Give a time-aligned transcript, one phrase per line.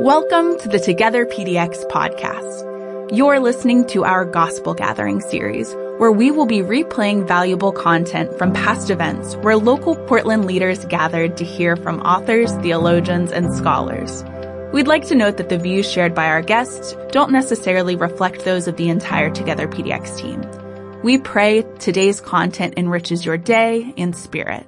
[0.00, 3.14] Welcome to the Together PDX podcast.
[3.14, 8.54] You're listening to our Gospel Gathering series, where we will be replaying valuable content from
[8.54, 14.24] past events where local Portland leaders gathered to hear from authors, theologians, and scholars.
[14.72, 18.68] We'd like to note that the views shared by our guests don't necessarily reflect those
[18.68, 21.02] of the entire Together PDX team.
[21.02, 24.66] We pray today's content enriches your day and spirit.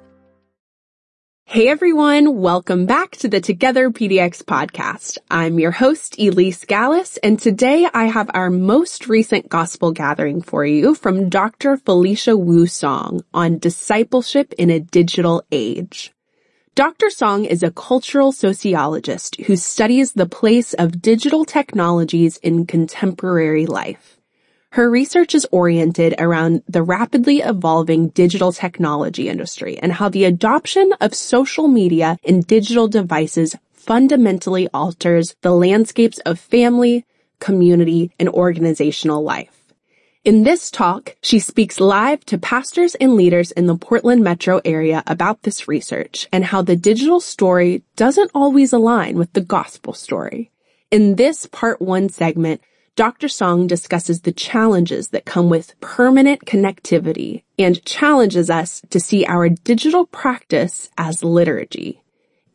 [1.45, 5.17] Hey everyone, welcome back to the Together PDX podcast.
[5.29, 10.65] I'm your host, Elise Gallus, and today I have our most recent gospel gathering for
[10.65, 11.77] you from Dr.
[11.77, 16.11] Felicia Wu Song on discipleship in a digital age.
[16.73, 17.11] Dr.
[17.11, 24.12] Song is a cultural sociologist who studies the place of digital technologies in contemporary life.
[24.73, 30.91] Her research is oriented around the rapidly evolving digital technology industry and how the adoption
[30.99, 37.05] of social media and digital devices fundamentally alters the landscapes of family,
[37.39, 39.71] community, and organizational life.
[40.25, 45.03] In this talk, she speaks live to pastors and leaders in the Portland metro area
[45.05, 50.49] about this research and how the digital story doesn't always align with the gospel story.
[50.89, 52.61] In this part one segment,
[52.95, 53.27] Dr.
[53.27, 59.49] Song discusses the challenges that come with permanent connectivity and challenges us to see our
[59.49, 62.03] digital practice as liturgy.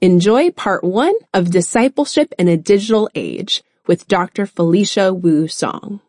[0.01, 4.47] Enjoy part one of Discipleship in a Digital Age with Dr.
[4.47, 6.01] Felicia Wu Song.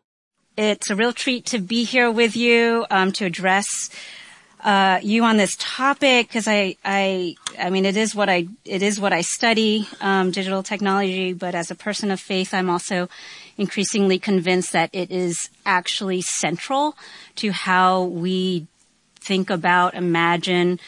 [0.56, 3.90] It's a real treat to be here with you um, to address
[4.62, 8.82] uh, you on this topic because I, I, I mean, it is what I, it
[8.82, 11.32] is what I study, um, digital technology.
[11.32, 13.08] But as a person of faith, I'm also
[13.56, 16.96] increasingly convinced that it is actually central
[17.36, 18.66] to how we
[19.16, 20.78] think about, imagine,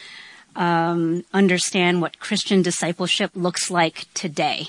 [0.55, 4.67] um, understand what Christian discipleship looks like today.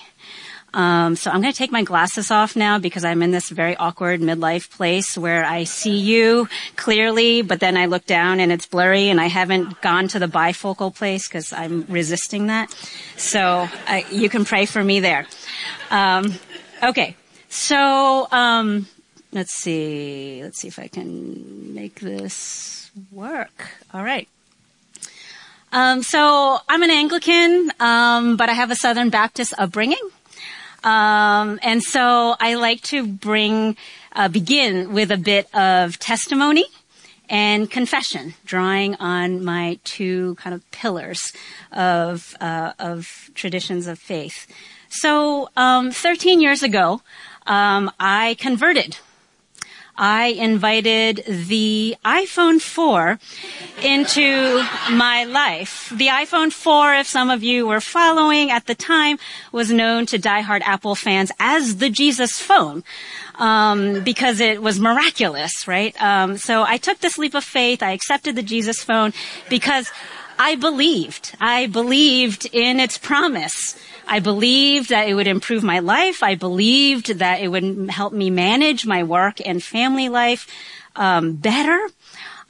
[0.75, 3.77] Um, so I'm going to take my glasses off now because I'm in this very
[3.77, 8.67] awkward midlife place where I see you clearly, but then I look down and it's
[8.67, 12.75] blurry, and I haven't gone to the bifocal place because I'm resisting that.
[13.17, 15.27] So I, you can pray for me there.
[15.91, 16.35] Um,
[16.83, 17.17] okay,
[17.49, 18.89] so, um,
[19.31, 20.41] let's see.
[20.43, 23.69] Let's see if I can make this work.
[23.93, 24.29] All right.
[25.71, 30.11] Um, so I'm an Anglican, um, but I have a Southern Baptist upbringing.
[30.85, 33.77] Um, and so I like to bring,
[34.13, 36.67] uh, begin with a bit of testimony
[37.29, 41.33] and confession, drawing on my two kind of pillars
[41.73, 44.47] of uh, of traditions of faith.
[44.91, 47.01] So, um, 13 years ago,
[47.47, 48.99] um, I converted.
[49.97, 53.19] I invited the iPhone 4
[53.83, 55.93] into my life.
[55.95, 59.19] The iPhone 4, if some of you were following at the time,
[59.53, 62.83] was known to diehard Apple fans as the Jesus phone.
[63.37, 66.01] Um, because it was miraculous, right?
[66.01, 67.83] Um, so I took this leap of faith.
[67.83, 69.13] I accepted the Jesus phone
[69.49, 69.91] because
[70.39, 71.37] I believed.
[71.41, 73.77] I believed in its promise.
[74.07, 76.23] I believed that it would improve my life.
[76.23, 80.47] I believed that it would help me manage my work and family life
[80.97, 81.89] um, better.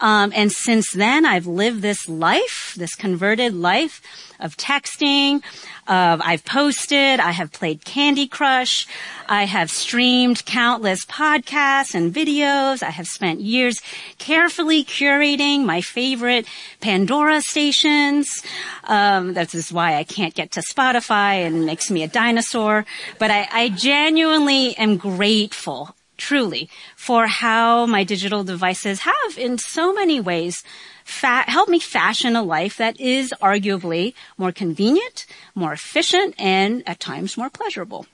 [0.05, 4.03] Um, and since then, I've lived this life, this converted life
[4.39, 5.43] of texting,
[5.89, 8.87] of I've posted, I have played Candy Crush,
[9.31, 13.81] I have streamed countless podcasts and videos, I have spent years
[14.19, 16.47] carefully curating my favorite
[16.83, 18.43] Pandora stations.
[18.85, 22.85] Um, that is why I can't get to Spotify and makes me a dinosaur.
[23.19, 29.93] But I, I genuinely am grateful truly for how my digital devices have in so
[29.93, 30.63] many ways
[31.05, 37.01] fa- helped me fashion a life that is arguably more convenient, more efficient, and at
[37.01, 38.07] times more pleasurable.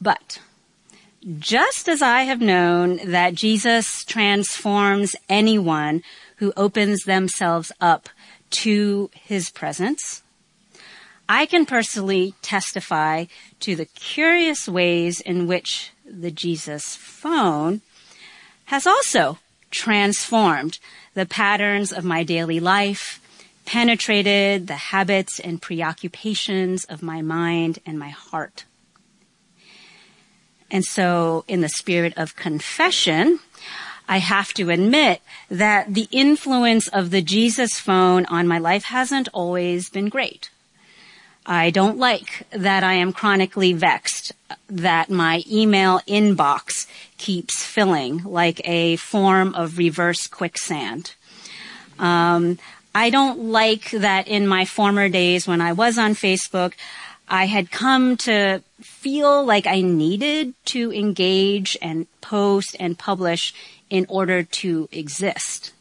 [0.00, 0.40] But
[1.38, 6.02] just as I have known that Jesus transforms anyone
[6.36, 8.08] who opens themselves up
[8.50, 10.22] to his presence,
[11.28, 13.26] I can personally testify
[13.60, 17.80] to the curious ways in which the Jesus phone
[18.66, 19.38] has also
[19.70, 20.78] transformed
[21.14, 23.20] the patterns of my daily life,
[23.64, 28.64] penetrated the habits and preoccupations of my mind and my heart.
[30.70, 33.40] And so in the spirit of confession,
[34.08, 35.20] I have to admit
[35.50, 40.50] that the influence of the Jesus phone on my life hasn't always been great.
[41.44, 44.32] I don't like that I am chronically vexed
[44.68, 46.86] that my email inbox
[47.18, 51.14] keeps filling like a form of reverse quicksand.
[51.98, 52.58] Um,
[52.94, 56.74] I don't like that in my former days when I was on Facebook,
[57.28, 63.54] I had come to feel like I needed to engage and post and publish
[63.88, 65.72] in order to exist.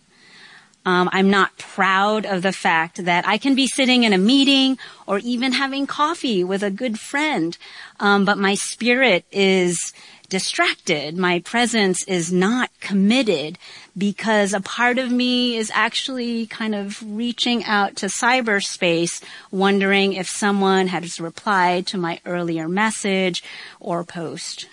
[0.83, 4.79] Um, I'm not proud of the fact that I can be sitting in a meeting
[5.05, 7.55] or even having coffee with a good friend,
[7.99, 9.93] um, but my spirit is
[10.27, 11.17] distracted.
[11.17, 13.59] My presence is not committed
[13.95, 20.27] because a part of me is actually kind of reaching out to cyberspace, wondering if
[20.27, 23.43] someone has replied to my earlier message
[23.79, 24.67] or post.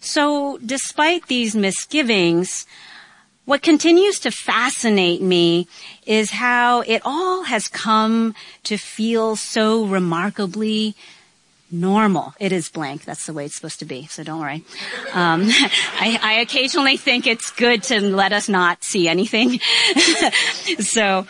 [0.00, 2.66] So despite these misgivings,
[3.48, 5.66] what continues to fascinate me
[6.04, 10.94] is how it all has come to feel so remarkably
[11.70, 12.34] normal.
[12.38, 13.04] It is blank.
[13.04, 14.06] That's the way it's supposed to be.
[14.06, 14.64] So don't worry.
[15.12, 15.42] Um,
[16.00, 19.58] I, I, occasionally think it's good to let us not see anything.
[20.80, 21.26] so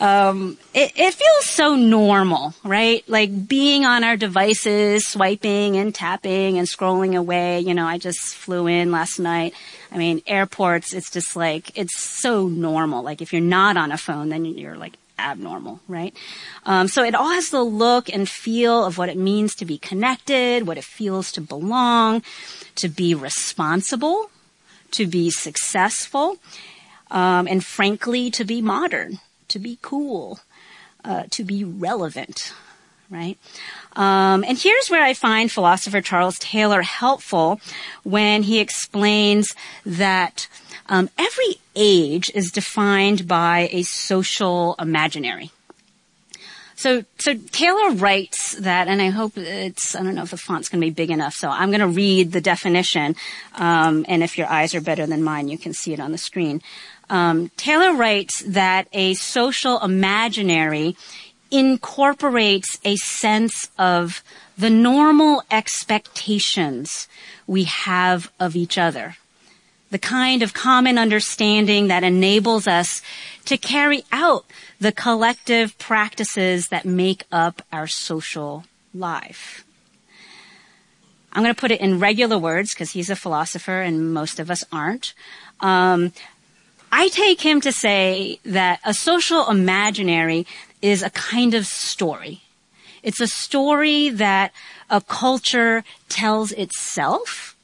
[0.00, 3.04] um, it, it, feels so normal, right?
[3.08, 7.60] Like being on our devices, swiping and tapping and scrolling away.
[7.60, 9.54] You know, I just flew in last night.
[9.90, 13.02] I mean, airports, it's just like, it's so normal.
[13.02, 16.14] Like if you're not on a phone, then you're like abnormal, right?
[16.64, 19.78] Um, so it all has the look and feel of what it means to be
[19.78, 22.22] connected, what it feels to belong,
[22.76, 24.30] to be responsible,
[24.92, 26.38] to be successful,
[27.10, 30.40] um, and frankly, to be modern, to be cool,
[31.04, 32.52] uh, to be relevant,
[33.12, 33.38] right?
[33.94, 37.60] Um, and here's where I find philosopher Charles Taylor helpful
[38.02, 39.54] when he explains
[39.84, 40.48] that
[40.88, 45.50] um, every age is defined by a social imaginary.
[46.74, 50.68] So, so Taylor writes that, and I hope it's, I don't know if the font's
[50.68, 53.14] going to be big enough, so I'm going to read the definition,
[53.54, 56.18] um, and if your eyes are better than mine, you can see it on the
[56.18, 56.60] screen.
[57.08, 60.96] Um, Taylor writes that a social imaginary
[61.52, 64.24] incorporates a sense of
[64.56, 67.06] the normal expectations
[67.46, 69.16] we have of each other.
[69.90, 73.02] The kind of common understanding that enables us
[73.44, 74.46] to carry out
[74.80, 78.64] the collective practices that make up our social
[78.94, 79.64] life.
[81.32, 84.50] I'm going to put it in regular words because he's a philosopher and most of
[84.50, 85.14] us aren't.
[85.60, 86.12] Um,
[86.90, 90.46] I take him to say that a social imaginary
[90.82, 92.42] is a kind of story.
[93.02, 94.52] It's a story that
[94.90, 97.56] a culture tells itself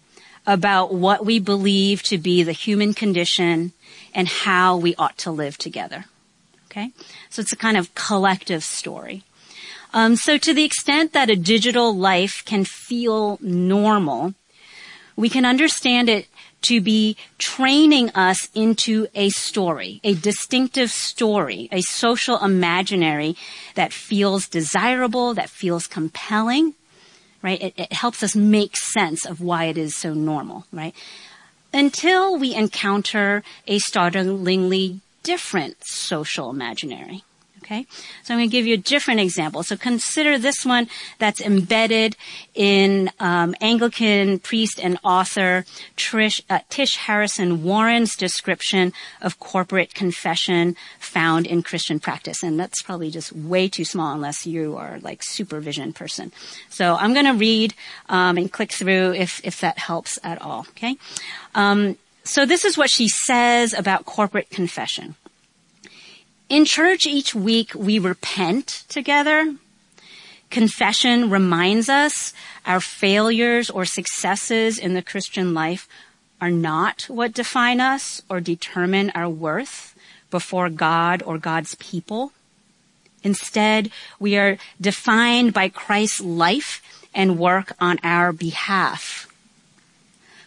[0.47, 3.73] about what we believe to be the human condition
[4.15, 6.07] and how we ought to live together.
[6.71, 6.93] Okay?
[7.29, 9.25] So it's a kind of collective story.
[9.93, 14.35] Um, so to the extent that a digital life can feel normal,
[15.17, 16.27] we can understand it
[16.63, 23.37] to be training us into a story, a distinctive story, a social imaginary
[23.75, 26.75] that feels desirable, that feels compelling,
[27.43, 27.63] right?
[27.63, 30.95] It, it helps us make sense of why it is so normal, right?
[31.73, 37.23] Until we encounter a startlingly different social imaginary.
[37.69, 37.85] Okay?
[38.23, 39.63] So I'm going to give you a different example.
[39.63, 40.89] So consider this one
[41.19, 42.17] that's embedded
[42.55, 50.77] in um, Anglican priest and author Trish, uh, Tish Harrison Warren's description of corporate confession
[50.99, 52.43] found in Christian practice.
[52.43, 56.33] And that's probably just way too small unless you are like supervision person.
[56.71, 57.75] So I'm going to read
[58.09, 60.61] um, and click through if, if that helps at all.
[60.71, 60.97] Okay?
[61.55, 65.17] Um, so this is what she says about corporate confession.
[66.49, 69.55] In church each week, we repent together.
[70.49, 72.33] Confession reminds us
[72.65, 75.87] our failures or successes in the Christian life
[76.41, 79.95] are not what define us or determine our worth
[80.31, 82.33] before God or God's people.
[83.23, 86.81] Instead, we are defined by Christ's life
[87.15, 89.28] and work on our behalf.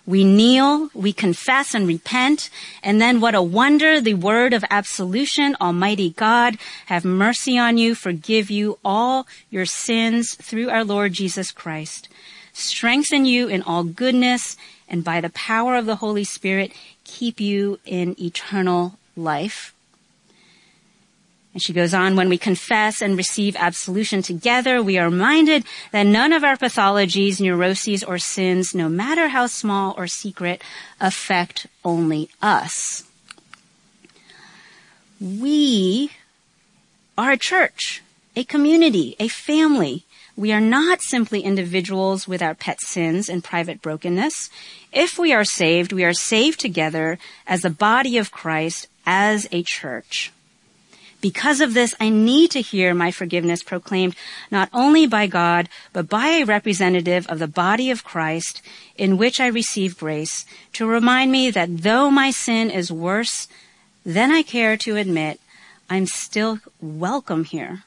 [0.05, 2.50] We kneel, we confess and repent,
[2.84, 7.93] and then what a wonder the word of absolution, Almighty God, have mercy on you,
[7.93, 12.10] forgive you all your sins through our Lord Jesus Christ,
[12.51, 14.58] strengthen you in all goodness,
[14.89, 16.72] and by the power of the Holy Spirit,
[17.03, 19.74] keep you in eternal life.
[21.53, 26.03] And she goes on, when we confess and receive absolution together, we are reminded that
[26.03, 30.62] none of our pathologies, neuroses, or sins, no matter how small or secret,
[31.01, 33.03] affect only us.
[35.20, 36.12] We
[37.17, 38.01] are a church,
[38.36, 40.05] a community, a family.
[40.38, 44.50] We are not simply individuals with our pet sins and private brokenness.
[44.93, 49.63] If we are saved, we are saved together as the body of Christ, as a
[49.63, 50.31] church.
[51.21, 54.15] Because of this, I need to hear my forgiveness proclaimed
[54.49, 58.61] not only by God, but by a representative of the body of Christ
[58.97, 63.47] in which I receive grace to remind me that though my sin is worse
[64.03, 65.39] than I care to admit,
[65.89, 67.83] I'm still welcome here.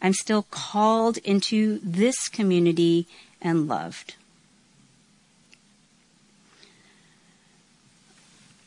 [0.00, 3.06] I'm still called into this community
[3.42, 4.14] and loved.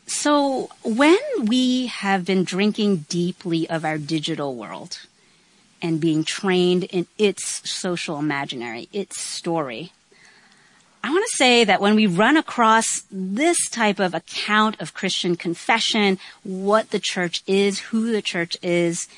[0.08, 5.00] So when we have been drinking deeply of our digital world
[5.82, 9.92] and being trained in its social imaginary, its story,
[11.04, 15.36] I want to say that when we run across this type of account of Christian
[15.36, 19.10] confession, what the church is, who the church is,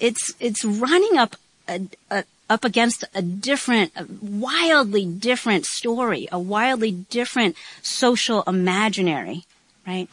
[0.00, 1.36] it's, it's running up
[1.68, 9.44] a, a, up against a different, a wildly different story, a wildly different social imaginary
[9.88, 10.08] right?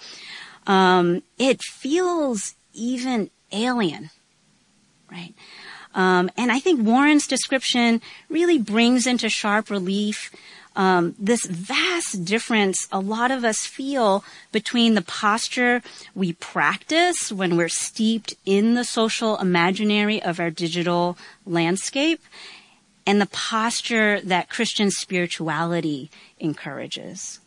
[0.66, 4.10] Um, it feels even alien,
[5.12, 5.34] right?
[5.94, 10.32] Um, and I think Warren's description really brings into sharp relief
[10.76, 15.82] um, this vast difference a lot of us feel between the posture
[16.14, 22.22] we practice when we're steeped in the social imaginary of our digital landscape
[23.08, 27.40] and the posture that Christian spirituality encourages.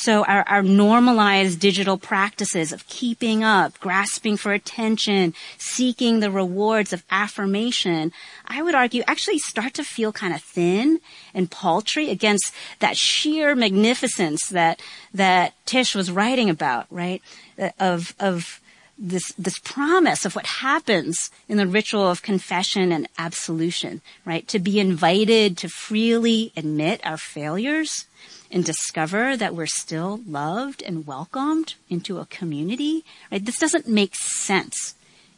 [0.00, 6.94] So our, our normalized digital practices of keeping up, grasping for attention, seeking the rewards
[6.94, 8.10] of affirmation,
[8.46, 11.00] I would argue actually start to feel kind of thin
[11.34, 14.80] and paltry against that sheer magnificence that,
[15.12, 17.20] that Tish was writing about, right?
[17.58, 18.58] Uh, of, of,
[19.02, 24.46] this this promise of what happens in the ritual of confession and absolution, right?
[24.48, 28.04] To be invited to freely admit our failures
[28.50, 33.44] and discover that we're still loved and welcomed into a community, right?
[33.44, 34.94] This doesn't make sense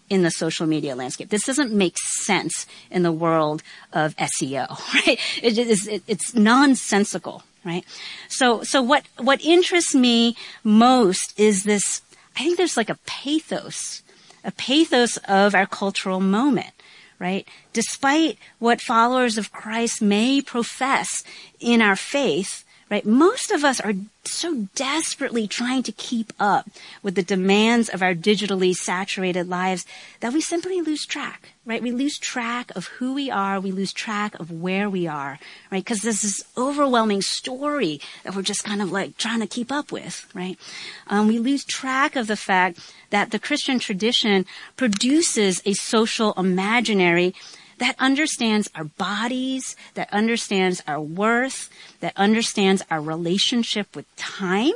[0.09, 1.31] in the social media landscape.
[1.31, 5.19] This doesn't make sense in the world of SEO, right?
[5.43, 7.85] It is, it, it's nonsensical, right?
[8.29, 12.03] So, so what, what interests me most is this,
[12.37, 14.03] I think there's like a pathos,
[14.45, 16.73] a pathos of our cultural moment
[17.19, 17.47] right?
[17.73, 21.23] Despite what followers of Christ may profess
[21.61, 23.07] in our faith, right?
[23.07, 23.95] Most of us are
[24.25, 26.69] so desperately trying to keep up
[27.03, 29.87] with the demands of our digitally saturated lives
[30.21, 31.83] that we simply lose track, right?
[31.83, 33.59] We lose track of who we are.
[33.61, 35.39] We lose track of where we are,
[35.71, 35.83] right?
[35.83, 39.91] Because there's this overwhelming story that we're just kind of like trying to keep up
[39.91, 40.59] with, right?
[41.07, 44.45] Um, we lose track of the fact that the Christian tradition
[44.77, 47.35] produces a social imaginary
[47.83, 54.71] that understands our bodies, that understands our worth, that understands our relationship with time,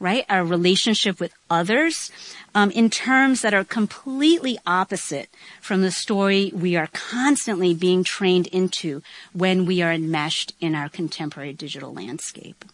[0.00, 0.26] right?
[0.28, 2.10] Our relationship with others,
[2.52, 5.30] um, in terms that are completely opposite
[5.60, 10.88] from the story we are constantly being trained into when we are enmeshed in our
[10.88, 12.64] contemporary digital landscape.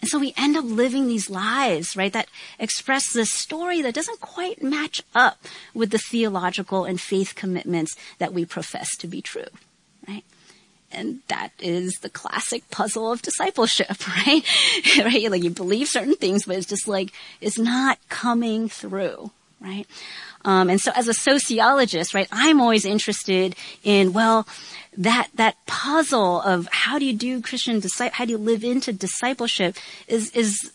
[0.00, 4.20] And so we end up living these lives, right, that express this story that doesn't
[4.20, 5.38] quite match up
[5.74, 9.48] with the theological and faith commitments that we profess to be true,
[10.06, 10.24] right?
[10.92, 14.42] And that is the classic puzzle of discipleship, right?
[14.98, 15.30] right?
[15.30, 19.86] Like you believe certain things, but it's just like, it's not coming through, right?
[20.46, 24.46] Um, and so as a sociologist, right, I'm always interested in, well,
[24.96, 28.92] that that puzzle of how do you do Christian disciple, how do you live into
[28.92, 29.76] discipleship
[30.08, 30.72] is is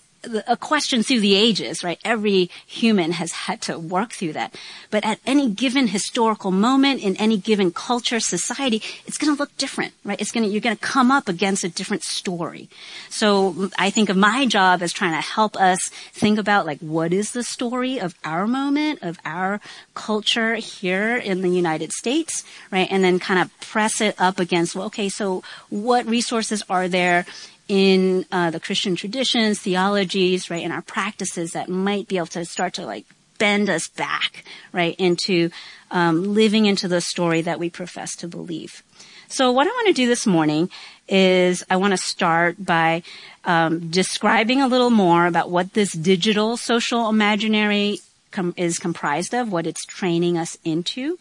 [0.48, 2.00] a question through the ages, right?
[2.04, 4.56] Every human has had to work through that.
[4.90, 9.56] But at any given historical moment in any given culture, society, it's going to look
[9.58, 10.20] different, right?
[10.22, 12.70] It's going to, you're going to come up against a different story.
[13.10, 17.13] So I think of my job as trying to help us think about like what
[17.13, 19.60] is the story of our moment, of our
[19.96, 22.88] culture here in the United States, right?
[22.92, 27.25] And then kind of press it up against, well, okay, so what resources are there
[27.72, 32.44] in uh, the Christian traditions, theologies, right, in our practices that might be able to
[32.44, 33.06] start to like
[33.38, 35.50] bend us back, right, into
[35.90, 38.84] um, living into the story that we profess to believe.
[39.30, 40.70] So what I want to do this morning
[41.08, 43.04] is I want to start by
[43.46, 48.00] um, describing a little more about what this digital social imaginary
[48.32, 51.18] com- is comprised of, what it's training us into,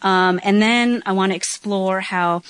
[0.00, 2.40] um, and then I want to explore how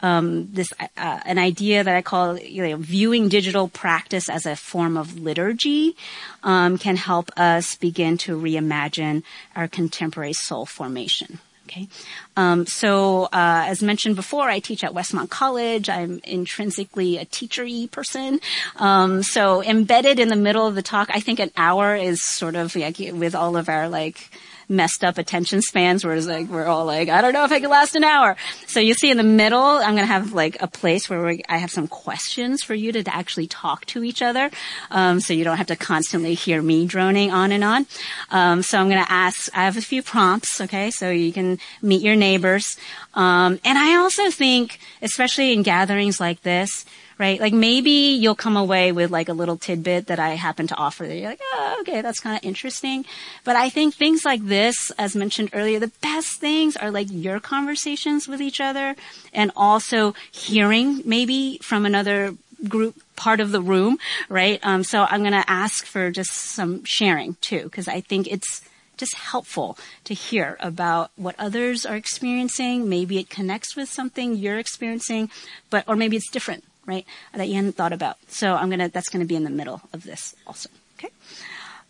[0.00, 0.86] um, this uh,
[1.24, 5.96] an idea that I call you know, viewing digital practice as a form of liturgy
[6.42, 9.22] um, can help us begin to reimagine
[9.54, 11.38] our contemporary soul formation.
[11.66, 11.88] Okay,
[12.36, 15.88] um, so uh, as mentioned before, I teach at Westmont College.
[15.88, 18.38] I'm intrinsically a teachery person,
[18.76, 22.54] um, so embedded in the middle of the talk, I think an hour is sort
[22.54, 24.30] of like with all of our like
[24.68, 27.60] messed up attention spans where it's like, we're all like, I don't know if I
[27.60, 28.36] can last an hour.
[28.66, 31.56] So you see in the middle, I'm going to have like a place where I
[31.58, 34.50] have some questions for you to, to actually talk to each other.
[34.90, 37.86] Um, so you don't have to constantly hear me droning on and on.
[38.30, 40.60] Um, so I'm going to ask, I have a few prompts.
[40.60, 40.90] Okay.
[40.90, 42.76] So you can meet your neighbors.
[43.14, 46.84] Um, and I also think, especially in gatherings like this,
[47.18, 47.40] right?
[47.40, 51.06] Like maybe you'll come away with like a little tidbit that I happen to offer
[51.06, 53.04] that you're like, oh, okay, that's kind of interesting.
[53.44, 57.40] But I think things like this, as mentioned earlier, the best things are like your
[57.40, 58.96] conversations with each other
[59.32, 62.34] and also hearing maybe from another
[62.68, 64.60] group part of the room, right?
[64.62, 68.62] Um, so I'm going to ask for just some sharing too, because I think it's
[68.98, 72.88] just helpful to hear about what others are experiencing.
[72.88, 75.30] Maybe it connects with something you're experiencing,
[75.68, 77.04] but, or maybe it's different right?
[77.34, 78.16] That you hadn't thought about.
[78.28, 80.70] So I'm gonna, that's gonna be in the middle of this also.
[80.98, 81.10] Okay.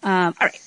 [0.03, 0.61] Um, all right.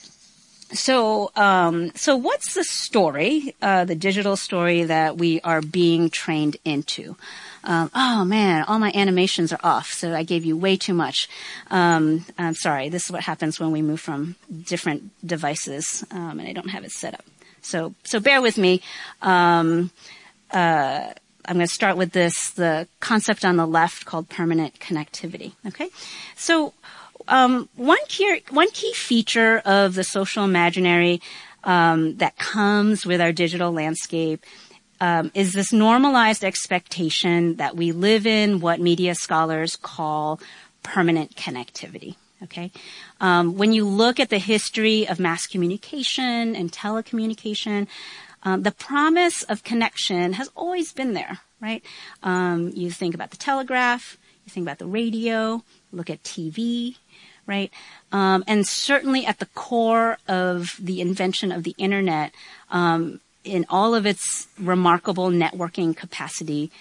[0.71, 6.57] So, um, so what's the story, uh, the digital story that we are being trained
[6.63, 7.15] into?
[7.63, 11.27] Um, oh man, all my animations are off, so I gave you way too much.
[11.71, 12.89] Um, I'm sorry.
[12.89, 16.83] This is what happens when we move from different devices, um, and I don't have
[16.83, 17.25] it set up.
[17.61, 18.81] So, so bear with me.
[19.21, 19.91] Um,
[20.51, 21.13] uh,
[21.49, 25.53] I'm going to start with this, the concept on the left called permanent connectivity.
[25.65, 25.89] Okay.
[26.35, 26.73] So,
[27.27, 31.21] um, one key, one key feature of the social imaginary,
[31.63, 34.45] um, that comes with our digital landscape
[35.01, 40.39] um, is this normalized expectation that we live in what media scholars call
[40.83, 42.15] permanent connectivity.
[42.43, 42.71] Okay.
[43.19, 47.87] Um, when you look at the history of mass communication and telecommunication,
[48.43, 51.83] um, the promise of connection has always been there, right?
[52.23, 56.95] Um, you think about the telegraph, you think about the radio, look at TV,
[57.45, 57.71] right?
[58.11, 62.33] Um, and certainly at the core of the invention of the internet,
[62.69, 66.71] um, in all of its remarkable networking capacity,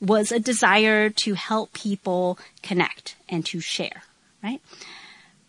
[0.00, 4.02] was a desire to help people connect and to share,
[4.42, 4.60] right?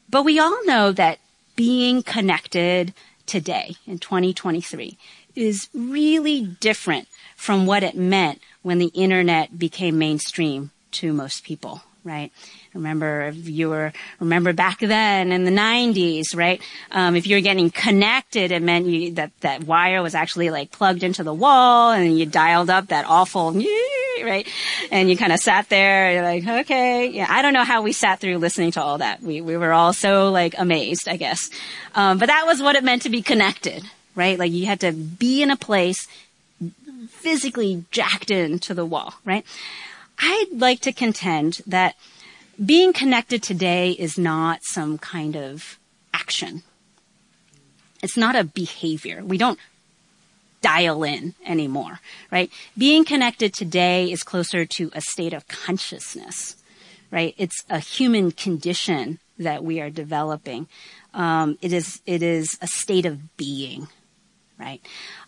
[0.10, 1.20] But we all know that
[1.56, 2.94] being connected
[3.26, 4.98] today in 2023
[5.38, 11.82] is really different from what it meant when the internet became mainstream to most people,
[12.04, 12.32] right?
[12.74, 16.60] Remember, if you were, remember back then in the 90s, right?
[16.92, 20.72] Um, if you were getting connected, it meant you, that, that wire was actually like
[20.72, 23.52] plugged into the wall and you dialed up that awful,
[24.24, 24.48] right?
[24.92, 27.92] And you kind of sat there, you're like, okay, yeah, I don't know how we
[27.92, 29.22] sat through listening to all that.
[29.22, 31.52] We, we were all so like amazed, I guess.
[31.94, 33.84] Um, but that was what it meant to be connected,
[34.18, 34.38] right?
[34.38, 36.08] Like you had to be in a place
[37.08, 39.46] physically jacked into the wall, right?
[40.20, 41.96] I'd like to contend that
[42.64, 45.78] being connected today is not some kind of
[46.14, 46.64] action.
[48.02, 49.24] It's not a behavior.
[49.24, 49.60] We don't
[50.62, 52.00] dial in anymore,
[52.32, 52.52] right?
[52.76, 56.56] Being connected today is closer to a state of consciousness,
[57.12, 57.36] right?
[57.38, 60.68] It's a human condition that we are developing.
[61.14, 63.88] Um, it is it is a state of being,
[64.60, 64.82] right?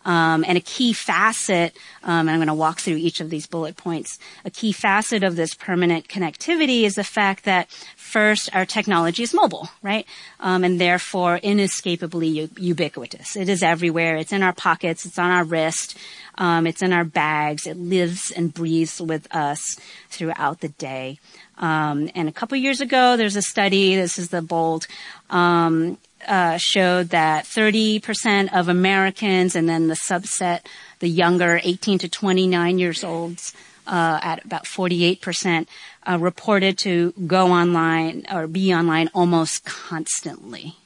[0.04, 3.46] Um, and a key facet, um, and I'm going to walk through each of these
[3.46, 4.18] bullet points.
[4.44, 9.32] A key facet of this permanent connectivity is the fact that first, our technology is
[9.32, 10.06] mobile, right?
[10.40, 13.36] Um, and therefore inescapably u- ubiquitous.
[13.36, 14.16] It is everywhere.
[14.16, 15.06] It's in our pockets.
[15.06, 15.96] It's on our wrist.
[16.36, 17.66] Um, it's in our bags.
[17.66, 21.18] It lives and breathes with us throughout the day.
[21.58, 23.94] Um, and a couple years ago, there's a study.
[23.94, 24.86] This is the bold
[25.28, 30.60] um, uh, showed that 30% of Americans and then the subset,
[30.98, 33.54] the younger 18 to 29 years olds,
[33.86, 35.66] uh, at about 48%,
[36.08, 40.76] uh, reported to go online or be online almost constantly,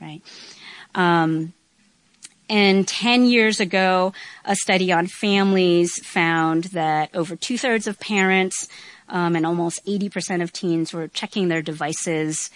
[0.00, 0.22] right?
[0.94, 1.52] Um,
[2.48, 4.12] and 10 years ago,
[4.44, 8.68] a study on families found that over two thirds of parents
[9.08, 12.50] um, and almost 80% of teens were checking their devices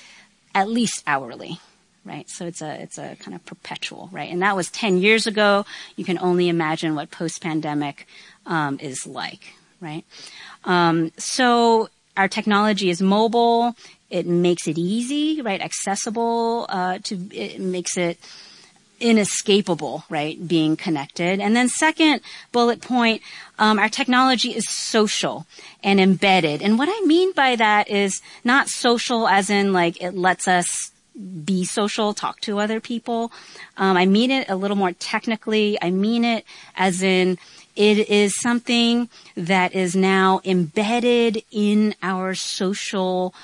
[0.54, 1.60] at least hourly
[2.04, 2.28] right?
[2.28, 4.30] So it's a, it's a kind of perpetual, right?
[4.30, 5.66] And that was 10 years ago.
[5.96, 8.06] You can only imagine what post-pandemic,
[8.46, 10.04] um, is like, right?
[10.64, 13.74] Um, so our technology is mobile.
[14.10, 15.60] It makes it easy, right?
[15.60, 18.18] Accessible, uh, to, it makes it,
[19.00, 20.46] inescapable, right?
[20.46, 21.40] Being connected.
[21.40, 22.20] And then second
[22.52, 23.22] bullet point,
[23.58, 25.46] um, our technology is social
[25.82, 26.62] and embedded.
[26.62, 30.90] And what I mean by that is not social as in like it lets us
[31.44, 33.32] be social, talk to other people.
[33.76, 35.78] Um, I mean it a little more technically.
[35.80, 36.44] I mean it
[36.76, 37.38] as in
[37.76, 43.34] it is something that is now embedded in our social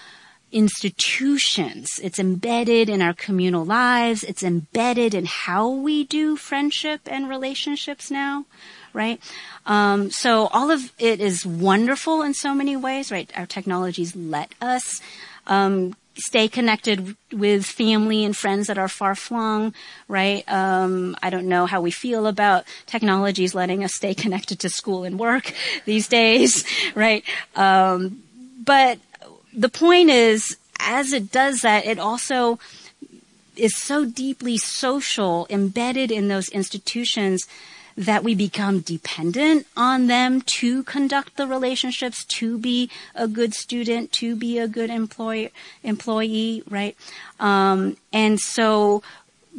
[0.54, 2.00] institutions.
[2.02, 4.22] It's embedded in our communal lives.
[4.22, 8.46] It's embedded in how we do friendship and relationships now,
[8.92, 9.20] right?
[9.66, 13.30] Um, so all of it is wonderful in so many ways, right?
[13.36, 15.00] Our technologies let us
[15.48, 19.74] um, stay connected with family and friends that are far flung,
[20.08, 20.44] right?
[20.50, 25.04] Um, I don't know how we feel about technologies letting us stay connected to school
[25.04, 25.52] and work
[25.84, 27.24] these days, right?
[27.56, 28.22] Um,
[28.64, 28.98] but
[29.52, 32.58] the point is, as it does that, it also
[33.56, 37.46] is so deeply social, embedded in those institutions
[37.96, 44.12] that we become dependent on them to conduct the relationships, to be a good student,
[44.12, 45.50] to be a good employee,
[45.82, 46.96] employee, right?
[47.38, 49.02] Um, and so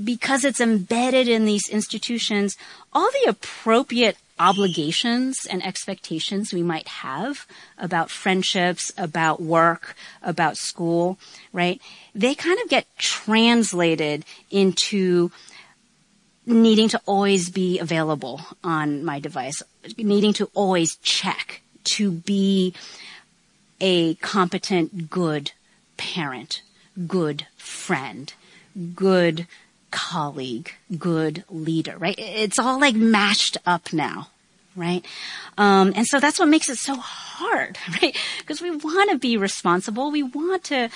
[0.03, 2.57] because it's embedded in these institutions,
[2.91, 11.17] all the appropriate obligations and expectations we might have about friendships, about work, about school,
[11.53, 11.81] right?
[12.13, 15.31] They kind of get translated into
[16.45, 19.61] needing to always be available on my device,
[19.97, 22.73] needing to always check to be
[23.81, 25.51] a competent, good
[25.97, 26.61] parent,
[27.07, 28.33] good friend,
[28.95, 29.47] good
[29.91, 32.15] colleague, good leader, right?
[32.17, 34.29] It's all like mashed up now,
[34.75, 35.05] right?
[35.57, 38.15] Um, and so that's what makes it so hard, right?
[38.39, 40.11] Because we want to be responsible.
[40.11, 40.89] We want to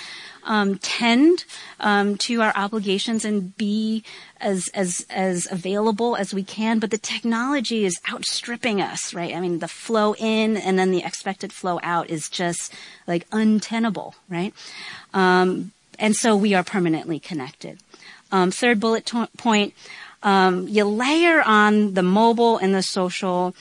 [0.44, 1.44] um, tend
[1.80, 4.04] um, to our obligations and be
[4.40, 6.78] as as as available as we can.
[6.78, 9.34] But the technology is outstripping us, right?
[9.34, 12.74] I mean, the flow in and then the expected flow out is just
[13.06, 14.54] like untenable, right?
[15.12, 17.78] Um, and so we are permanently connected.
[18.32, 19.74] Um, third bullet to- point,
[20.22, 23.54] um, you layer on the mobile and the social,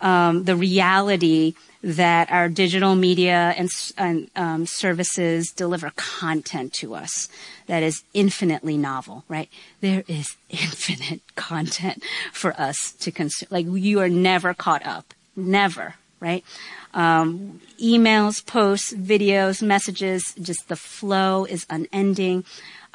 [0.00, 7.28] um, the reality that our digital media and, and um, services deliver content to us
[7.66, 9.48] that is infinitely novel, right?
[9.80, 12.02] There is infinite content
[12.32, 13.48] for us to consume.
[13.50, 16.44] Like you are never caught up, never, right?
[16.92, 22.44] Um, emails, posts, videos, messages, just the flow is unending.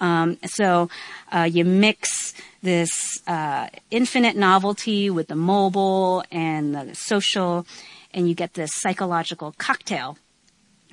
[0.01, 0.89] Um, so
[1.31, 7.65] uh, you mix this uh, infinite novelty with the mobile and the social,
[8.13, 10.17] and you get this psychological cocktail,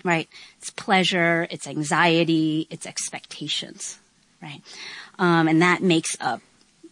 [0.04, 0.28] right?
[0.58, 3.98] It's pleasure, it's anxiety, it's expectations,
[4.40, 4.62] right?
[5.18, 6.40] Um, and that makes up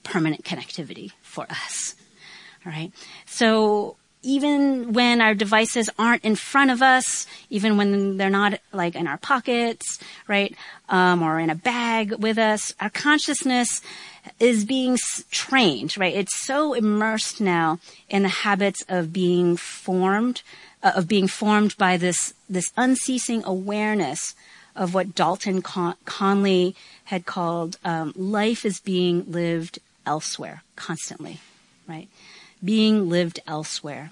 [0.03, 1.95] permanent connectivity for us.
[2.65, 2.93] All right.
[3.27, 8.97] So even when our devices aren't in front of us, even when they're not like
[8.97, 10.55] in our pockets, right,
[10.89, 13.81] um, or in a bag with us, our consciousness
[14.41, 14.99] is being
[15.31, 16.15] trained, right?
[16.15, 20.43] It's so immersed now in the habits of being formed,
[20.83, 24.35] uh, of being formed by this this unceasing awareness
[24.75, 31.39] of what Dalton Con- Conley had called um, life is being lived elsewhere constantly,
[31.89, 32.09] right?
[32.67, 34.11] Being lived elsewhere.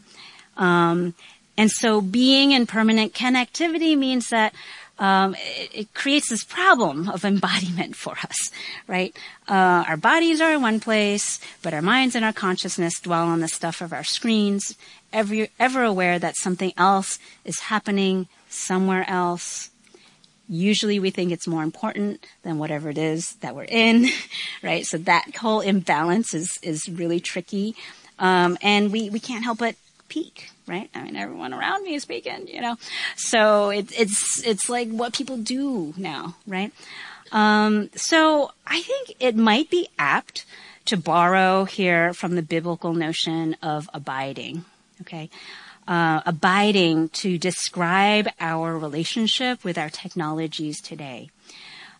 [0.56, 1.14] Um,
[1.56, 4.54] and so being in permanent connectivity means that
[4.98, 8.50] um, it, it, creates this problem of embodiment for us,
[8.86, 9.16] right?
[9.48, 13.40] Uh, our bodies are in one place, but our minds and our consciousness dwell on
[13.40, 14.76] the stuff of our screens,
[15.12, 19.70] ever, ever aware that something else is happening somewhere else.
[20.48, 24.08] Usually we think it's more important than whatever it is that we're in,
[24.62, 24.86] right?
[24.86, 27.74] So that whole imbalance is, is really tricky.
[28.18, 29.76] Um, and we, we can't help but
[30.08, 30.88] peek, right?
[30.94, 32.76] I mean, everyone around me is peeking, you know?
[33.16, 36.72] So it, it's, it's like what people do now, right?
[37.32, 40.44] Um, so I think it might be apt
[40.86, 44.64] to borrow here from the biblical notion of abiding,
[45.00, 45.30] okay?
[45.88, 51.30] Uh, abiding to describe our relationship with our technologies today.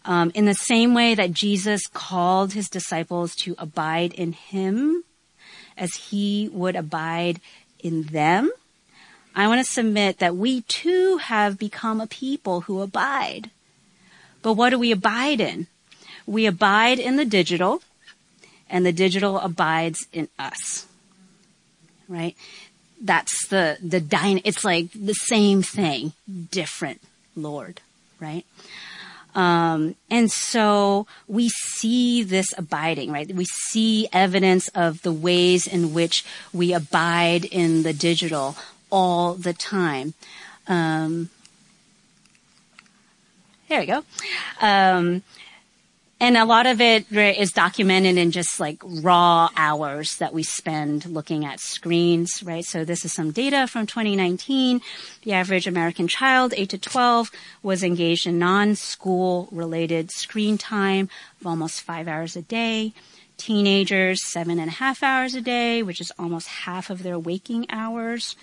[0.05, 5.03] Um, in the same way that Jesus called his disciples to abide in him
[5.76, 7.40] as he would abide
[7.80, 8.50] in them.
[9.34, 13.50] I want to submit that we too have become a people who abide.
[14.42, 15.66] But what do we abide in?
[16.26, 17.82] We abide in the digital
[18.70, 20.87] and the digital abides in us.
[22.08, 22.37] Right?
[23.00, 26.12] That's the, the dyna- it's like the same thing,
[26.50, 27.00] different
[27.37, 27.80] Lord,
[28.20, 28.46] right?
[29.35, 33.33] Um, and so we see this abiding, right?
[33.35, 38.57] We see evidence of the ways in which we abide in the digital
[38.90, 40.14] all the time.
[40.68, 41.31] Um,
[43.68, 44.05] there we go.
[44.61, 45.23] Um,
[46.24, 51.04] and a lot of it is documented in just like raw hours that we spend
[51.04, 52.64] looking at screens, right?
[52.64, 54.80] So this is some data from 2019.
[55.24, 57.30] The average American child, 8 to 12,
[57.62, 61.10] was engaged in non-school related screen time
[61.42, 62.94] of almost five hours a day.
[63.37, 67.66] Teenagers, seven and a half hours a day, which is almost half of their waking
[67.68, 68.34] hours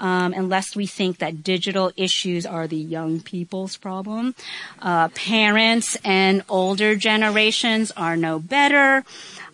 [0.00, 4.34] um, unless we think that digital issues are the young people's problem.
[4.80, 9.04] Uh, parents and older generations are no better.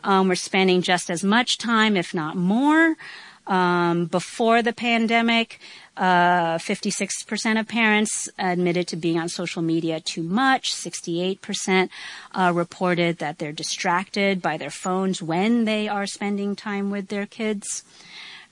[0.02, 2.96] Um, we're spending just as much time, if not more.
[3.46, 5.60] Um, before the pandemic,
[5.96, 10.74] uh, 56% of parents admitted to being on social media too much.
[10.74, 11.90] 68%
[12.32, 17.26] uh, reported that they're distracted by their phones when they are spending time with their
[17.26, 17.84] kids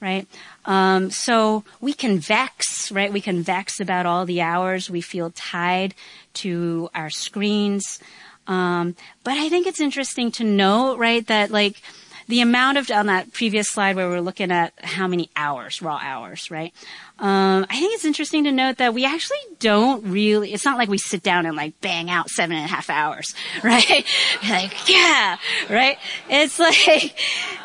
[0.03, 0.27] right?
[0.67, 3.13] Um, so we can vex, right?
[3.13, 5.95] We can vex about all the hours we feel tied
[6.35, 8.01] to our screens.
[8.49, 11.81] Um, but I think it's interesting to note, right, that like
[12.29, 15.99] the amount of on that previous slide where we're looking at how many hours, raw
[16.03, 16.73] hours, right?
[17.19, 20.89] Um, I think it's interesting to note that we actually don't really, it's not like
[20.89, 24.05] we sit down and like bang out seven and a half hours, right?
[24.49, 25.37] like, yeah,
[25.71, 25.99] right?
[26.29, 27.17] It's like,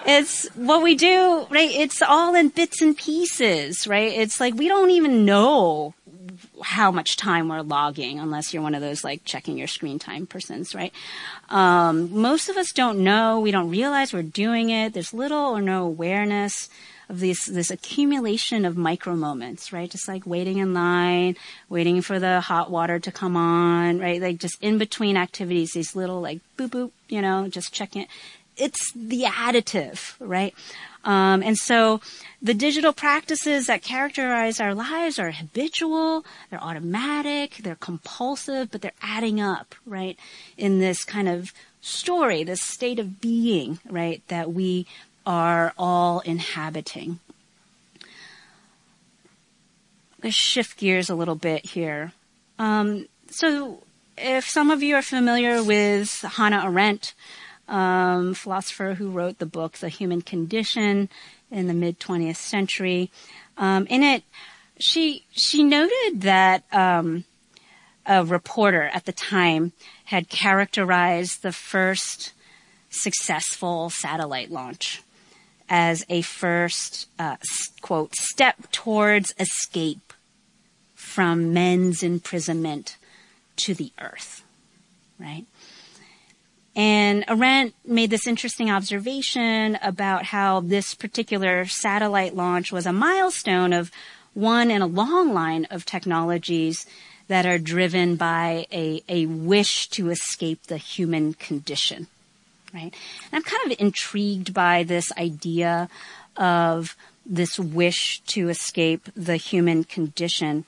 [0.05, 1.71] it's what we do, right?
[1.71, 4.11] It's all in bits and pieces, right?
[4.11, 5.93] It's like we don't even know
[6.63, 10.25] how much time we're logging unless you're one of those like checking your screen time
[10.25, 10.93] persons, right?
[11.49, 13.39] Um, most of us don't know.
[13.39, 14.93] We don't realize we're doing it.
[14.93, 16.69] There's little or no awareness
[17.09, 19.89] of this this accumulation of micro moments, right?
[19.89, 21.35] Just like waiting in line,
[21.69, 24.21] waiting for the hot water to come on, right?
[24.21, 28.09] Like just in between activities, these little like boop boop, you know, just checking it.
[28.57, 30.53] It's the additive, right?
[31.07, 32.01] Um, and so
[32.41, 38.91] the digital practices that characterize our lives are habitual, they're automatic, they're compulsive, but they're
[39.01, 40.19] adding up, right?
[40.57, 44.85] In this kind of story, this state of being, right, that we
[45.25, 47.19] are all inhabiting.
[50.21, 52.11] Let's shift gears a little bit here.
[52.59, 53.81] Um, so,
[54.17, 57.13] if some of you are familiar with Hannah Arendt,
[57.67, 61.09] um, philosopher who wrote the book The Human Condition
[61.51, 63.11] in the mid 20th century,
[63.57, 64.23] um, in it,
[64.79, 67.25] she she noted that um,
[68.05, 69.73] a reporter at the time
[70.05, 72.33] had characterized the first
[72.89, 75.01] successful satellite launch
[75.69, 77.35] as a first, uh,
[77.81, 80.13] quote, step towards escape
[80.95, 82.97] from men's imprisonment
[83.57, 84.43] to the earth,
[85.19, 85.45] right?
[86.77, 93.73] And Arendt made this interesting observation about how this particular satellite launch was a milestone
[93.73, 93.91] of
[94.33, 96.85] one in a long line of technologies
[97.27, 102.07] that are driven by a, a wish to escape the human condition
[102.73, 102.93] right?
[103.31, 105.89] And I'm kind of intrigued by this idea
[106.35, 110.65] of this wish to escape the human condition.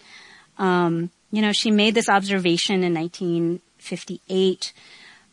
[0.58, 4.74] Um, you know, she made this observation in 1958.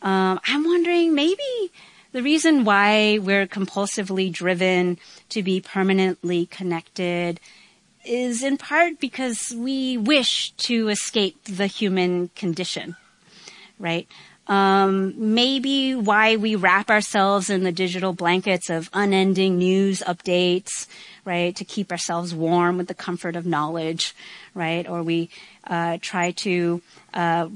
[0.01, 1.71] Um, I'm wondering maybe
[2.11, 4.97] the reason why we're compulsively driven
[5.29, 7.39] to be permanently connected
[8.05, 12.95] is in part because we wish to escape the human condition,
[13.77, 14.07] right?
[14.47, 20.87] Um, maybe why we wrap ourselves in the digital blankets of unending news updates,
[21.25, 24.15] right, to keep ourselves warm with the comfort of knowledge,
[24.53, 24.87] right?
[24.87, 25.29] Or we
[25.65, 26.81] uh, try to
[27.13, 27.49] uh,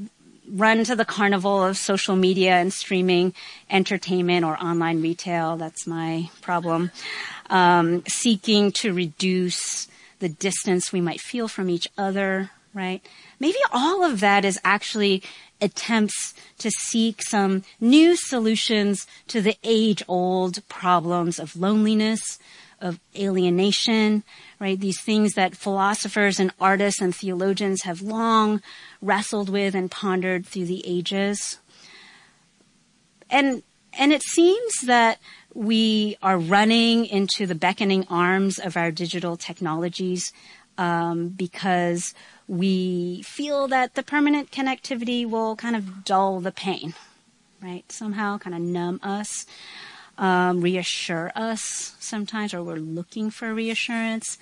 [0.51, 3.33] run to the carnival of social media and streaming
[3.69, 5.57] entertainment or online retail.
[5.57, 6.91] That's my problem.
[7.49, 9.87] Um, seeking to reduce
[10.19, 13.05] the distance we might feel from each other, right?
[13.39, 15.23] Maybe all of that is actually
[15.59, 22.39] attempts to seek some new solutions to the age old problems of loneliness,
[22.79, 24.23] of alienation,
[24.59, 24.79] right?
[24.79, 28.61] These things that philosophers and artists and theologians have long
[29.01, 31.59] wrestled with and pondered through the ages.
[33.29, 35.19] And, and it seems that
[35.53, 40.31] we are running into the beckoning arms of our digital technologies
[40.77, 42.13] um, because
[42.47, 46.93] we feel that the permanent connectivity will kind of dull the pain,
[47.61, 47.89] right?
[47.91, 49.45] Somehow kind of numb us,
[50.17, 54.37] um, reassure us sometimes, or we're looking for reassurance.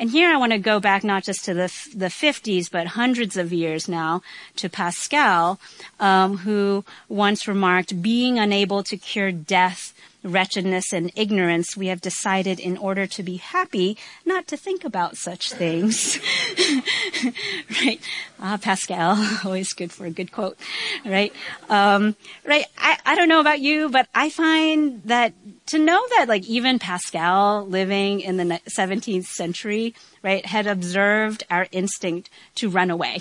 [0.00, 3.36] And here I want to go back not just to the the 50s, but hundreds
[3.36, 4.22] of years now
[4.56, 5.60] to Pascal,
[6.00, 12.60] um, who once remarked, "Being unable to cure death wretchedness and ignorance, we have decided
[12.60, 16.18] in order to be happy not to think about such things.
[17.82, 18.00] right?
[18.38, 20.58] Ah, Pascal, always good for a good quote,
[21.04, 21.32] right?
[21.68, 22.66] Um, right.
[22.78, 25.32] I, I don't know about you, but I find that
[25.66, 31.66] to know that like even Pascal living in the 17th century, right, had observed our
[31.72, 33.20] instinct to run away,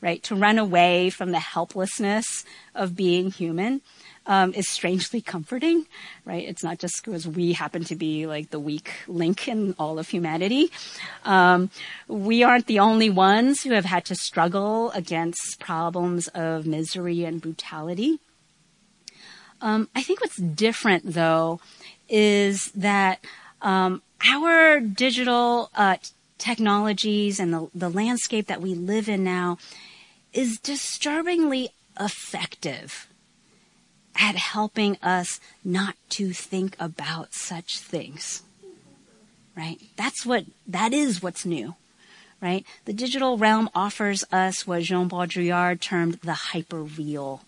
[0.00, 0.22] right?
[0.24, 3.80] To run away from the helplessness of being human
[4.26, 5.86] um, is strangely comforting,
[6.24, 6.46] right?
[6.46, 10.08] It's not just because we happen to be like the weak link in all of
[10.08, 10.70] humanity.
[11.24, 11.70] Um,
[12.08, 17.40] we aren't the only ones who have had to struggle against problems of misery and
[17.40, 18.18] brutality.
[19.60, 21.60] Um, I think what's different though
[22.08, 23.24] is that
[23.62, 25.96] um, our digital uh,
[26.38, 29.58] technologies and the, the landscape that we live in now
[30.32, 33.08] is disturbingly effective
[34.18, 38.42] at helping us not to think about such things.
[39.56, 39.78] Right?
[39.96, 41.74] That's what, that is what's new.
[42.40, 42.66] Right?
[42.84, 47.42] The digital realm offers us what Jean Baudrillard termed the hyper real.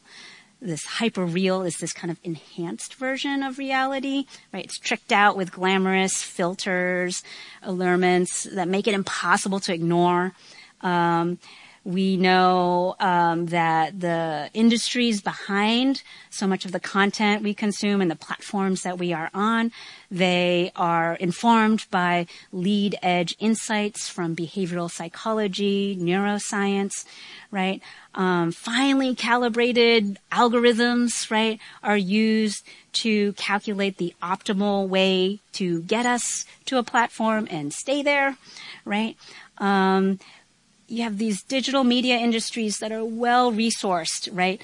[0.60, 4.64] This hyper real is this kind of enhanced version of reality, right?
[4.64, 7.22] It's tricked out with glamorous filters,
[7.62, 10.32] allurements that make it impossible to ignore.
[10.80, 11.38] Um,
[11.84, 18.10] we know um, that the industries behind so much of the content we consume and
[18.10, 19.72] the platforms that we are on,
[20.10, 27.04] they are informed by lead edge insights from behavioral psychology, neuroscience,
[27.50, 27.80] right?
[28.14, 36.44] Um, finely calibrated algorithms, right, are used to calculate the optimal way to get us
[36.66, 38.36] to a platform and stay there,
[38.84, 39.16] right?
[39.58, 40.18] Um,
[40.88, 44.60] you have these digital media industries that are well resourced, right,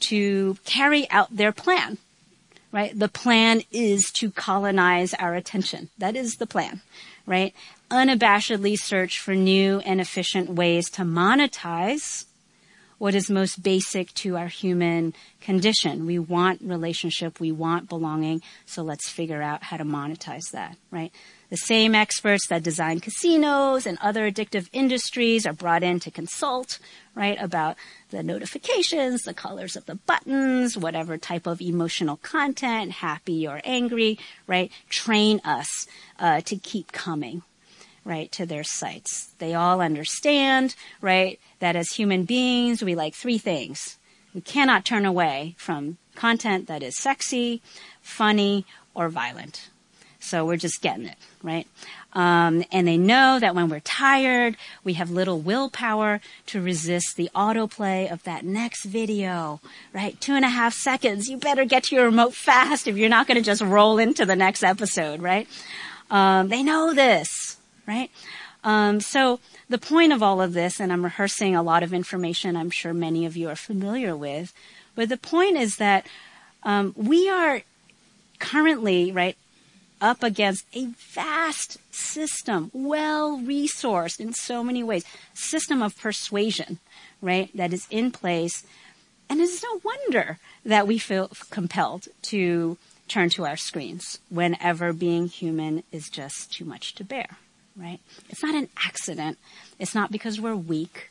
[0.00, 1.98] to carry out their plan,
[2.72, 2.98] right?
[2.98, 5.90] The plan is to colonize our attention.
[5.98, 6.80] That is the plan,
[7.26, 7.54] right?
[7.90, 12.24] Unabashedly search for new and efficient ways to monetize
[12.98, 16.06] what is most basic to our human condition.
[16.06, 17.40] We want relationship.
[17.40, 18.42] We want belonging.
[18.64, 21.12] So let's figure out how to monetize that, right?
[21.50, 26.78] The same experts that design casinos and other addictive industries are brought in to consult,
[27.14, 27.76] right, about
[28.10, 34.18] the notifications, the colors of the buttons, whatever type of emotional content, happy or angry,
[34.48, 35.86] right, train us
[36.18, 37.42] uh, to keep coming,
[38.06, 39.34] right, to their sites.
[39.38, 43.98] They all understand, right, that as human beings, we like three things.
[44.32, 47.60] We cannot turn away from content that is sexy,
[48.00, 48.64] funny,
[48.94, 49.68] or violent.
[50.20, 51.66] So we're just getting it, right?
[52.12, 57.30] Um, and they know that when we're tired, we have little willpower to resist the
[57.34, 59.60] autoplay of that next video,
[59.92, 60.20] right?
[60.20, 61.28] Two and a half seconds.
[61.28, 64.24] You better get to your remote fast if you're not going to just roll into
[64.24, 65.46] the next episode, right?
[66.10, 67.55] Um, they know this,
[67.86, 68.10] right?
[68.64, 72.56] Um, so the point of all of this, and I'm rehearsing a lot of information
[72.56, 74.52] I'm sure many of you are familiar with,
[74.94, 76.06] but the point is that
[76.62, 77.62] um, we are
[78.38, 79.36] currently, right,
[80.00, 86.78] up against a vast system, well resourced in so many ways, system of persuasion,
[87.22, 88.66] right, that is in place.
[89.28, 92.76] And it's no wonder that we feel compelled to
[93.08, 97.38] turn to our screens whenever being human is just too much to bear,
[97.76, 98.00] right?
[98.28, 99.38] It's not an accident.
[99.78, 101.10] It's not because we're weak,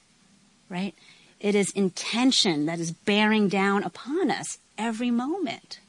[0.69, 0.95] right?
[1.39, 5.79] It is intention that is bearing down upon us every moment.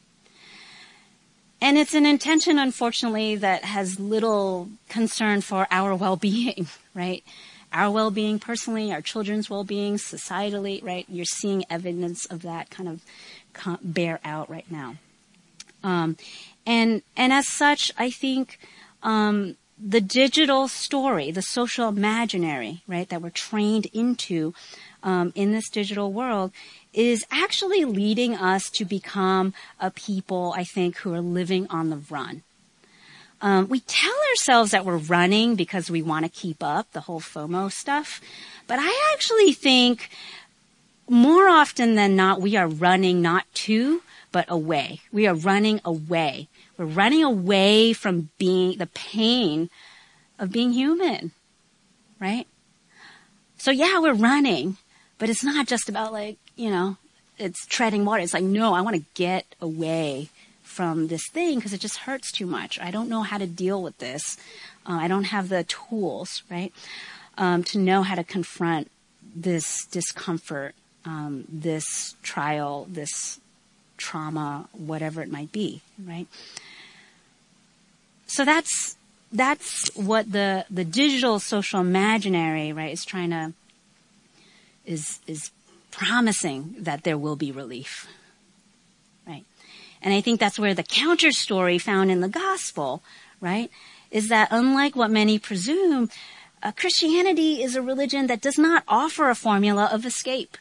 [1.61, 7.25] And it's an intention, unfortunately, that has little concern for our well-being, right?
[7.73, 11.07] Our well-being personally, our children's well-being, societally, right?
[11.09, 13.03] You're seeing evidence of that kind of
[13.83, 14.97] bear out right now.
[15.83, 16.17] Um,
[16.67, 18.59] and, and as such, I think,
[19.03, 24.55] um, the digital story, the social imaginary, right, that we're trained into,
[25.03, 26.51] um, in this digital world
[26.93, 31.99] is actually leading us to become a people, I think, who are living on the
[32.11, 32.43] run.
[33.43, 37.21] Um, we tell ourselves that we're running because we want to keep up the whole
[37.21, 38.21] FOMO stuff,
[38.67, 40.09] but I actually think
[41.09, 45.01] more often than not we are running not to, but away.
[45.13, 46.49] We are running away.
[46.77, 49.71] We're running away from being the pain
[50.39, 51.33] of being human,
[52.21, 52.47] right?
[53.59, 54.77] So yeah, we're running,
[55.19, 56.97] but it's not just about like you know,
[57.39, 58.23] it's treading water.
[58.23, 60.31] It's like, no, I want to get away
[60.63, 62.81] from this thing because it just hurts too much.
[62.81, 64.37] I don't know how to deal with this.
[64.87, 66.73] Uh, I don't have the tools, right,
[67.39, 68.91] um, to know how to confront
[69.35, 70.75] this discomfort,
[71.05, 73.41] um, this trial, this
[73.97, 76.27] trauma, whatever it might be, right?
[78.27, 78.97] So that's
[79.33, 83.53] that's what the the digital social imaginary right is trying to
[84.85, 85.51] is is
[85.91, 88.07] promising that there will be relief
[89.27, 89.45] right?
[90.03, 93.03] And i think that's where the counter story found in the gospel
[93.41, 93.71] right
[94.11, 96.09] is that unlike what many presume
[96.63, 100.57] uh, christianity is a religion that does not offer a formula of escape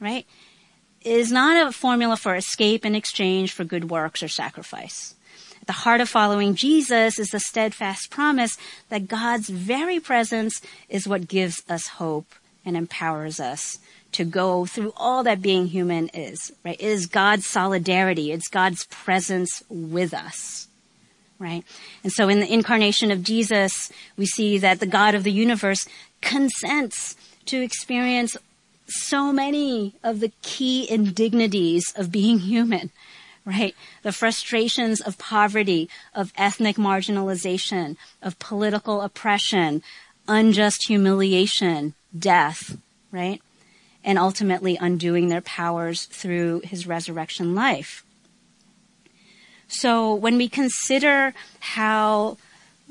[0.00, 0.26] right?
[1.02, 5.14] It is not a formula for escape in exchange for good works or sacrifice
[5.68, 8.56] the heart of following Jesus is the steadfast promise
[8.88, 13.78] that God's very presence is what gives us hope and empowers us
[14.12, 16.80] to go through all that being human is, right?
[16.80, 18.32] It is God's solidarity.
[18.32, 20.68] It's God's presence with us,
[21.38, 21.64] right?
[22.02, 25.86] And so in the incarnation of Jesus, we see that the God of the universe
[26.22, 27.14] consents
[27.44, 28.38] to experience
[28.86, 32.90] so many of the key indignities of being human,
[33.48, 33.74] right?
[34.02, 39.82] The frustrations of poverty, of ethnic marginalization, of political oppression,
[40.28, 42.76] unjust humiliation, death,
[43.10, 43.40] right?
[44.04, 48.04] And ultimately undoing their powers through his resurrection life.
[49.66, 52.36] So when we consider how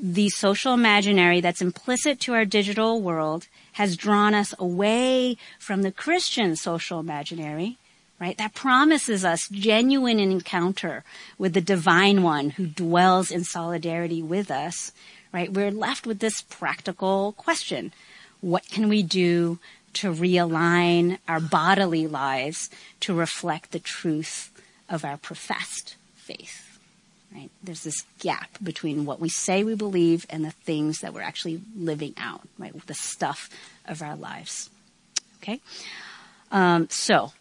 [0.00, 5.92] the social imaginary that's implicit to our digital world has drawn us away from the
[5.92, 7.78] Christian social imaginary,
[8.20, 8.36] right?
[8.36, 11.04] That promises us genuine encounter
[11.36, 14.92] with the divine one who dwells in solidarity with us,
[15.32, 15.52] right?
[15.52, 17.92] We're left with this practical question.
[18.40, 19.58] What can we do
[19.94, 24.50] to realign our bodily lives to reflect the truth
[24.88, 26.64] of our professed faith?
[27.34, 27.50] Right?
[27.62, 31.60] There's this gap between what we say we believe and the things that we're actually
[31.76, 32.74] living out, right?
[32.86, 33.50] The stuff
[33.86, 34.70] of our lives.
[35.42, 35.60] Okay?
[36.50, 37.32] Um, so,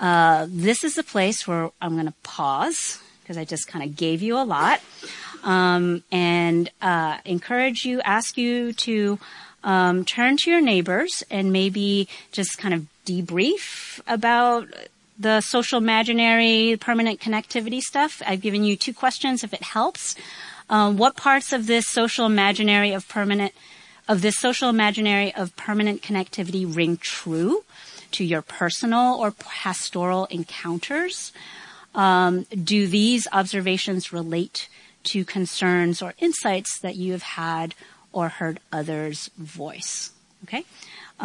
[0.00, 3.96] uh, this is the place where I'm going to pause because I just kind of
[3.96, 4.80] gave you a lot,
[5.42, 9.18] um, and uh, encourage you, ask you to
[9.62, 14.68] um, turn to your neighbors and maybe just kind of debrief about
[15.18, 18.20] the social imaginary permanent connectivity stuff.
[18.26, 20.16] I've given you two questions if it helps.
[20.68, 23.52] Um, what parts of this social imaginary of permanent
[24.06, 27.64] of this social imaginary of permanent connectivity ring true?
[28.14, 31.32] To your personal or pastoral encounters?
[31.94, 34.68] Um, do these observations relate
[35.04, 37.74] to concerns or insights that you have had
[38.12, 40.10] or heard others voice?
[40.44, 40.64] Okay.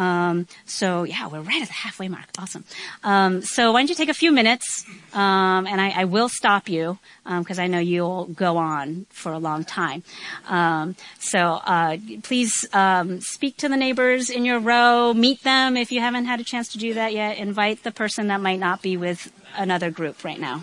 [0.00, 2.24] Um, so yeah, we're right at the halfway mark.
[2.38, 2.64] Awesome.
[3.04, 6.70] Um, so why don't you take a few minutes, um, and I, I, will stop
[6.70, 10.02] you because um, I know you'll go on for a long time.
[10.48, 15.92] Um, so uh, please um, speak to the neighbors in your row, meet them if
[15.92, 17.36] you haven't had a chance to do that yet.
[17.36, 20.62] Invite the person that might not be with another group right now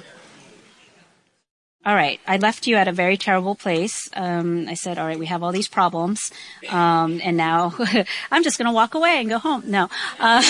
[1.85, 4.09] all right, I left you at a very terrible place.
[4.13, 6.31] Um, I said, all right, we have all these problems,
[6.69, 7.73] um, and now
[8.31, 9.63] I'm just going to walk away and go home.
[9.65, 9.89] No.
[10.19, 10.41] Uh,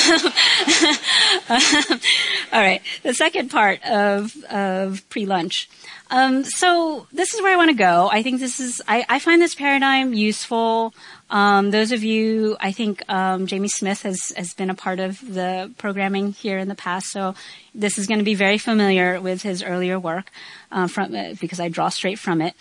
[2.52, 5.70] all right, the second part of of pre-lunch.
[6.10, 8.10] Um, so this is where I want to go.
[8.12, 10.94] I think this is, I, I find this paradigm useful.
[11.30, 15.20] Um, those of you, I think um, Jamie Smith has has been a part of
[15.34, 17.36] the programming here in the past, so
[17.76, 20.32] this is going to be very familiar with his earlier work
[20.72, 22.54] uh, from uh, because I draw straight from it.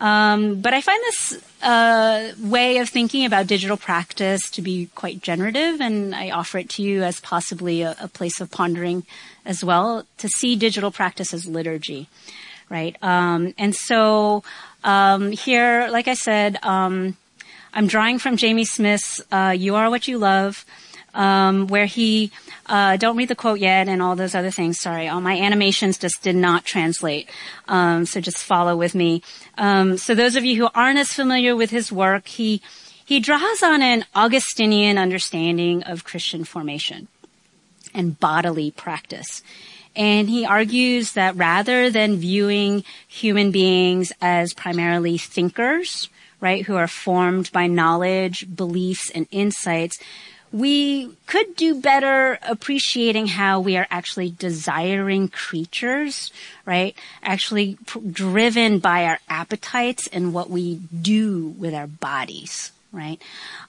[0.00, 5.20] Um, but I find this uh, way of thinking about digital practice to be quite
[5.20, 9.04] generative, and I offer it to you as possibly a, a place of pondering
[9.44, 12.08] as well to see digital practice as liturgy
[12.70, 12.96] right?
[13.02, 14.42] Um, and so
[14.82, 17.16] um, here, like I said, um,
[17.74, 20.64] I'm drawing from Jamie Smith's uh, "You Are What You Love."
[21.12, 22.32] Um, where he
[22.66, 24.80] uh, don't read the quote yet and all those other things.
[24.80, 27.30] Sorry, all my animations just did not translate.
[27.68, 29.22] Um, so just follow with me.
[29.56, 32.62] Um, so those of you who aren't as familiar with his work, he
[33.04, 37.06] he draws on an Augustinian understanding of Christian formation
[37.94, 39.42] and bodily practice.
[39.94, 46.08] And he argues that rather than viewing human beings as primarily thinkers,
[46.44, 49.98] right, who are formed by knowledge, beliefs, and insights,
[50.52, 56.30] we could do better appreciating how we are actually desiring creatures,
[56.66, 56.94] right?
[57.22, 57.78] Actually
[58.12, 63.20] driven by our appetites and what we do with our bodies, right?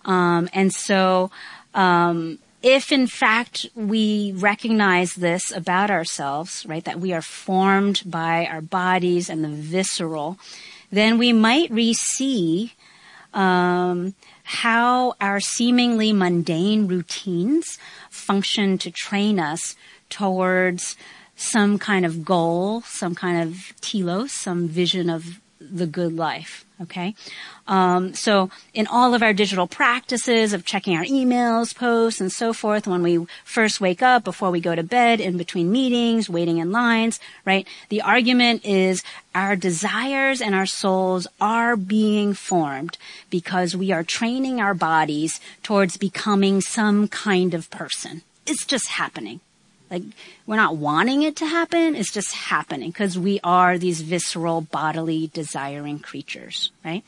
[0.03, 1.31] Um, and so,
[1.73, 8.45] um, if in fact we recognize this about ourselves, right, that we are formed by
[8.47, 10.37] our bodies and the visceral,
[10.91, 12.73] then we might re-see
[13.33, 17.77] um, how our seemingly mundane routines
[18.09, 19.75] function to train us
[20.09, 20.95] towards
[21.35, 26.65] some kind of goal, some kind of telos, some vision of the good life.
[26.81, 27.15] Okay.
[27.67, 32.51] Um, so in all of our digital practices of checking our emails, posts, and so
[32.51, 36.57] forth, when we first wake up, before we go to bed, in between meetings, waiting
[36.57, 37.65] in lines, right?
[37.87, 39.03] The argument is
[39.33, 42.97] our desires and our souls are being formed
[43.29, 48.21] because we are training our bodies towards becoming some kind of person.
[48.45, 49.39] It's just happening.
[49.95, 50.03] Like,
[50.45, 55.31] we're not wanting it to happen, it's just happening because we are these visceral, bodily,
[55.33, 57.01] desiring creatures, right?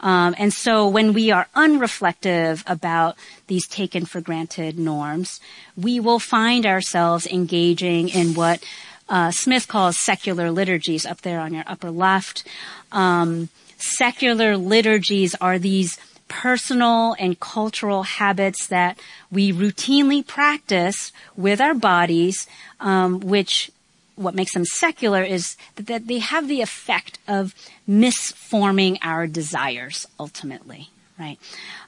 [0.00, 3.16] Um, and so when we are unreflective about
[3.46, 5.40] these taken for granted norms,
[5.74, 8.62] we will find ourselves engaging in what
[9.08, 12.46] uh, Smith calls secular liturgies up there on your upper left.
[12.92, 13.48] Um,
[13.78, 15.96] secular liturgies are these
[16.28, 18.98] personal and cultural habits that
[19.30, 22.46] we routinely practice with our bodies,
[22.80, 23.70] um, which
[24.16, 27.54] what makes them secular is that they have the effect of
[27.88, 31.38] misforming our desires ultimately, right?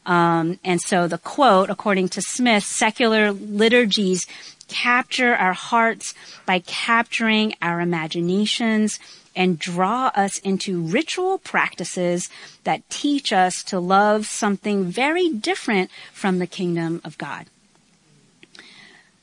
[0.06, 4.26] Um, and so the quote, according to Smith, secular liturgies
[4.68, 6.14] capture our hearts
[6.46, 9.00] by capturing our imaginations
[9.34, 12.28] and draw us into ritual practices
[12.64, 17.46] that teach us to love something very different from the kingdom of God.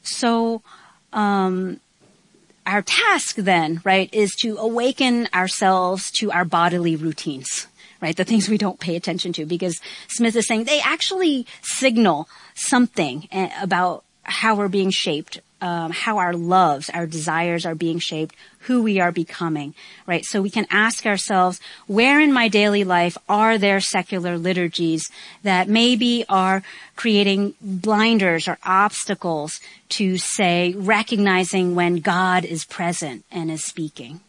[0.01, 0.61] So,
[1.11, 1.79] um,
[2.65, 7.67] our task then, right, is to awaken ourselves to our bodily routines,
[8.01, 8.15] right?
[8.15, 9.79] The things we don't pay attention to because
[10.09, 16.17] Smith is saying they actually signal something eh, about how we're being shaped um, how
[16.17, 19.73] our loves, our desires are being shaped, who we are becoming,
[20.05, 20.25] right?
[20.25, 25.09] So we can ask ourselves, where in my daily life are there secular liturgies
[25.43, 26.63] that maybe are
[26.95, 34.19] creating blinders or obstacles to say, recognizing when God is present and is speaking,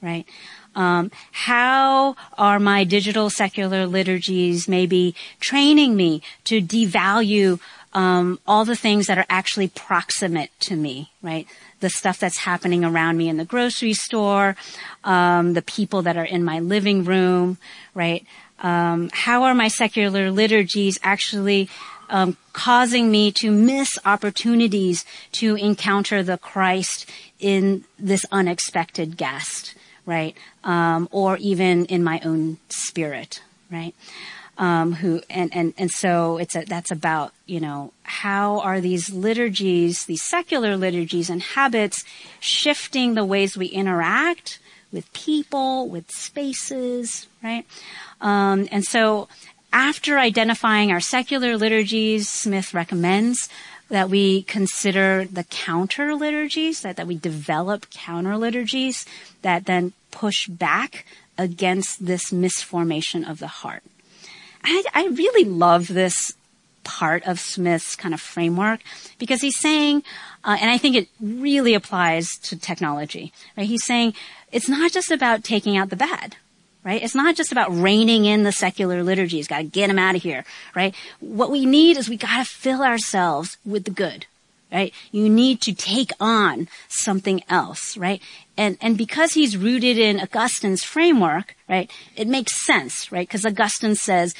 [0.00, 0.26] right?
[0.74, 7.60] Um, how are my digital secular liturgies maybe training me to devalue
[7.94, 11.46] um, all the things that are actually proximate to me, right?
[11.80, 14.56] The stuff that's happening around me in the grocery store,
[15.04, 17.58] um, the people that are in my living room,
[17.94, 18.24] right?
[18.60, 21.68] Um, how are my secular liturgies actually
[22.08, 27.08] um, causing me to miss opportunities to encounter the Christ
[27.40, 29.74] in this unexpected guest,
[30.06, 30.36] right?
[30.62, 33.94] Um, or even in my own spirit, right?
[34.62, 39.10] Um, who and, and and so it's a, that's about you know how are these
[39.10, 42.04] liturgies, these secular liturgies and habits,
[42.38, 44.60] shifting the ways we interact
[44.92, 47.66] with people, with spaces, right?
[48.20, 49.28] Um, and so
[49.72, 53.48] after identifying our secular liturgies, Smith recommends
[53.88, 59.06] that we consider the counter liturgies, that, that we develop counter liturgies
[59.42, 61.04] that then push back
[61.36, 63.82] against this misformation of the heart.
[64.64, 66.34] I, I really love this
[66.84, 68.80] part of Smith's kind of framework
[69.18, 70.02] because he's saying,
[70.44, 73.66] uh, and I think it really applies to technology, right?
[73.66, 74.14] He's saying
[74.50, 76.36] it's not just about taking out the bad,
[76.84, 77.02] right?
[77.02, 79.48] It's not just about reining in the secular liturgies.
[79.48, 80.44] Got to get them out of here,
[80.74, 80.94] right?
[81.20, 84.26] What we need is we got to fill ourselves with the good,
[84.72, 84.92] right?
[85.10, 88.22] You need to take on something else, right?
[88.56, 93.28] And, and because he's rooted in Augustine's framework, right, it makes sense, right?
[93.28, 94.34] Because Augustine says,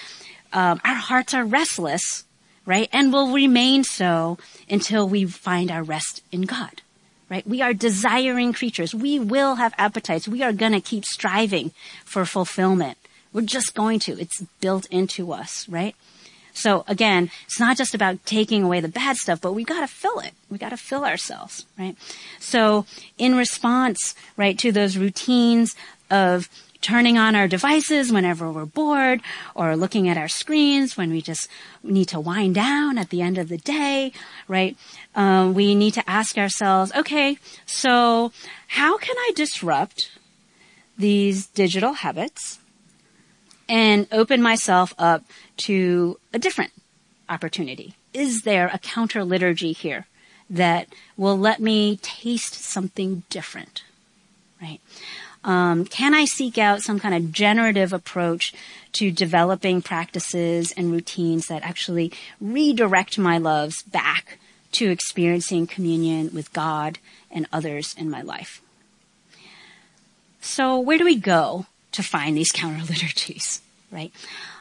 [0.52, 2.24] um, our hearts are restless,
[2.64, 2.88] right?
[2.92, 6.82] And will remain so until we find our rest in God,
[7.30, 7.46] right?
[7.46, 8.94] We are desiring creatures.
[8.94, 10.28] We will have appetites.
[10.28, 11.72] We are to keep striving
[12.04, 12.98] for fulfillment.
[13.32, 14.20] We're just going to.
[14.20, 15.96] It's built into us, right?
[16.52, 20.20] So again, it's not just about taking away the bad stuff, but we've gotta fill
[20.20, 20.32] it.
[20.50, 21.96] We've gotta fill ourselves, right?
[22.38, 22.86] So
[23.18, 25.74] in response, right, to those routines
[26.10, 26.48] of
[26.82, 29.22] turning on our devices whenever we're bored
[29.54, 31.48] or looking at our screens when we just
[31.82, 34.12] need to wind down at the end of the day,
[34.48, 34.76] right?
[35.14, 38.32] Um, we need to ask ourselves, okay, so
[38.66, 40.10] how can I disrupt
[40.98, 42.58] these digital habits
[43.72, 45.24] and open myself up
[45.56, 46.72] to a different
[47.30, 47.94] opportunity?
[48.12, 50.06] Is there a counter liturgy here
[50.50, 53.82] that will let me taste something different?
[54.60, 54.78] Right?
[55.42, 58.52] Um, can I seek out some kind of generative approach
[58.92, 62.12] to developing practices and routines that actually
[62.42, 64.38] redirect my loves back
[64.72, 66.98] to experiencing communion with God
[67.30, 68.60] and others in my life?
[70.42, 74.12] So where do we go to find these counter liturgies, right?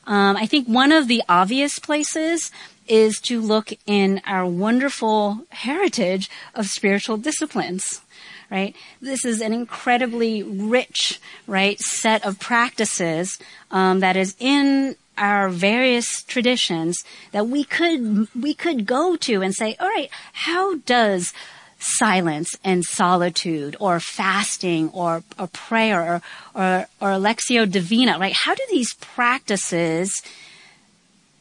[0.05, 2.51] Um, I think one of the obvious places
[2.87, 8.01] is to look in our wonderful heritage of spiritual disciplines,
[8.49, 8.75] right?
[8.99, 16.23] This is an incredibly rich, right, set of practices um, that is in our various
[16.23, 21.33] traditions that we could we could go to and say, all right, how does
[21.81, 26.21] silence and solitude or fasting or, or prayer or,
[26.53, 28.33] or, or Lectio Divina, right?
[28.33, 30.21] How do these practices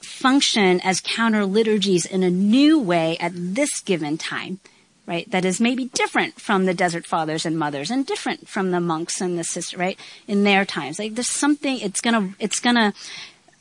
[0.01, 4.61] function as counter liturgies in a new way at this given time?
[5.07, 8.78] Right, that is maybe different from the desert fathers and mothers and different from the
[8.78, 11.01] monks and the sisters, right, in their times.
[11.01, 12.95] Like there's something, it's gonna, it's gonna,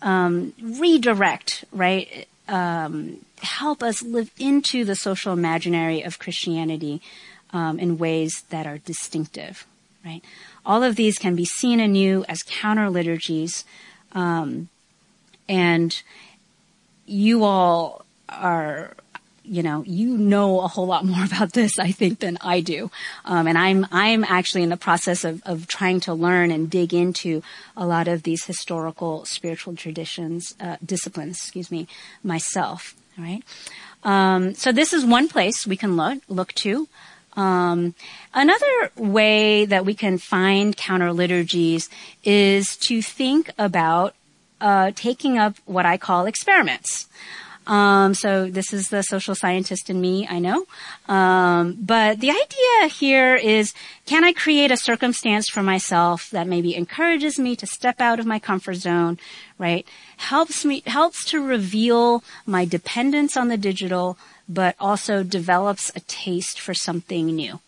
[0.04, 7.02] um, redirect, right, um, help us live into the social imaginary of Christianity
[7.52, 9.66] um, in ways that are distinctive,
[10.04, 10.22] right?
[10.66, 13.66] All of these can be seen anew as counter liturgies,
[14.14, 14.70] um,
[15.48, 16.02] and
[17.06, 18.96] you all are
[19.50, 22.92] you know, you know a whole lot more about this, I think, than I do.
[23.26, 26.94] Um, and I'm, I'm actually in the process of, of trying to learn and dig
[26.94, 27.42] into
[27.76, 31.88] a lot of these historical spiritual traditions, uh, disciplines, excuse me,
[32.24, 32.96] myself.
[33.18, 33.44] All right.
[34.04, 36.88] Um, so this is one place we can look, look to.
[37.34, 37.96] Um,
[38.34, 41.90] another way that we can find counter liturgies
[42.24, 44.16] is to think about
[44.62, 47.08] uh, taking up what I call experiments.
[47.70, 50.66] Um, so this is the social scientist in me, I know.
[51.08, 53.76] Um, but the idea here is,
[54.08, 58.26] can I create a circumstance for myself that maybe encourages me to step out of
[58.26, 59.20] my comfort zone,
[59.60, 59.86] right?
[60.18, 64.18] Helps me, helps to reveal my dependence on the digital,
[64.50, 67.60] but also develops a taste for something new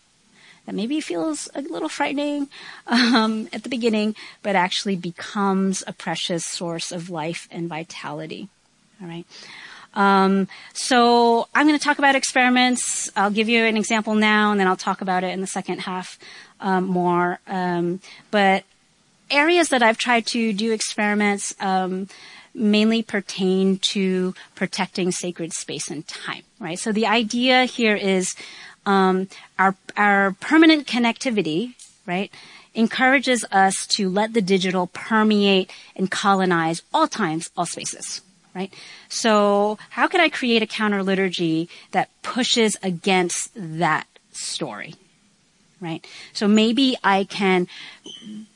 [0.66, 2.48] that maybe feels a little frightening
[2.86, 8.48] um, at the beginning, but actually becomes a precious source of life and vitality.
[9.00, 9.26] All right.
[9.94, 13.10] Um, so I'm going to talk about experiments.
[13.16, 15.80] I'll give you an example now, and then I'll talk about it in the second
[15.80, 16.18] half
[16.60, 17.40] um, more.
[17.46, 18.64] Um, but
[19.30, 22.08] areas that I've tried to do experiments um,
[22.54, 26.42] mainly pertain to protecting sacred space and time.
[26.58, 26.78] Right.
[26.78, 28.34] So the idea here is
[28.86, 29.28] um,
[29.58, 31.74] our our permanent connectivity.
[32.06, 32.32] Right
[32.74, 38.22] encourages us to let the digital permeate and colonize all times, all spaces
[38.54, 38.72] right?
[39.08, 44.94] So how can I create a counter liturgy that pushes against that story?
[45.80, 46.06] Right?
[46.32, 47.66] So maybe I can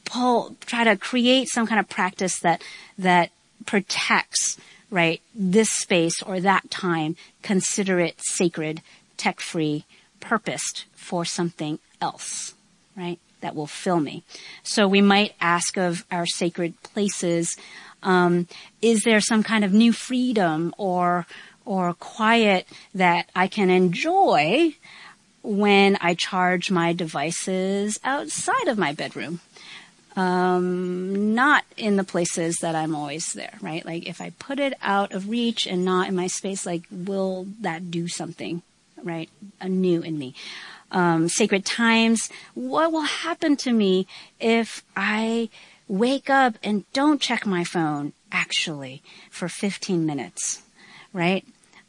[0.05, 2.63] pull, try to create some kind of practice that,
[2.99, 3.31] that
[3.67, 4.57] protects,
[4.91, 8.81] right, this space or that time, consider it sacred,
[9.17, 9.85] tech free,
[10.21, 12.55] purposed for something else,
[12.97, 13.19] right?
[13.41, 14.23] That will fill me.
[14.63, 17.57] So we might ask of our sacred places,
[18.03, 18.47] um,
[18.81, 21.27] is there some kind of new freedom or
[21.65, 24.75] or quiet that I can enjoy
[25.43, 29.41] when I charge my devices outside of my bedroom?
[30.15, 33.85] Um, not in the places that I'm always there, right?
[33.85, 37.47] Like if I put it out of reach and not in my space, like will
[37.61, 38.63] that do something,
[39.03, 39.29] right?
[39.61, 40.35] A new in me.
[40.91, 42.31] Um, sacred times.
[42.55, 44.07] What will happen to me
[44.41, 45.51] if I
[45.89, 50.62] wake up and don't check my phone actually for 15 minutes,
[51.12, 51.45] right?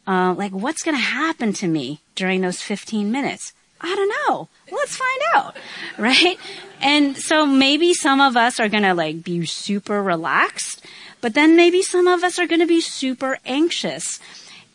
[0.08, 3.54] Uh, like what's going to happen to me during those 15 minutes?
[3.82, 4.48] I don't know.
[4.72, 5.56] Let's find out,
[5.98, 6.38] right?
[6.82, 10.86] And so maybe some of us are going to like be super relaxed,
[11.22, 14.20] but then maybe some of us are going to be super anxious.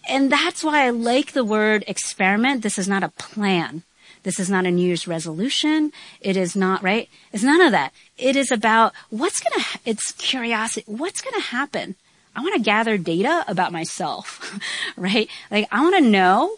[0.08, 2.62] And that's why I like the word experiment.
[2.62, 3.82] This is not a plan.
[4.22, 5.92] This is not a New Year's resolution.
[6.20, 7.08] It is not, right?
[7.32, 7.92] It's none of that.
[8.16, 10.84] It is about what's gonna, it's curiosity.
[10.86, 11.96] What's gonna happen?
[12.34, 14.58] I want to gather data about myself,
[14.96, 15.28] right?
[15.50, 16.56] Like I want to know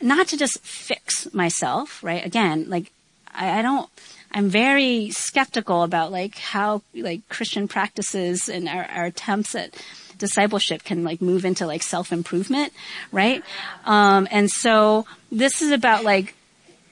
[0.00, 2.24] not to just fix myself, right?
[2.24, 2.90] Again, like
[3.32, 3.88] I, I, don't,
[4.32, 9.74] I'm very skeptical about like how like Christian practices and our, our attempts at
[10.22, 12.72] discipleship can like move into like self-improvement,
[13.10, 13.42] right?
[13.84, 16.34] Um, and so this is about like,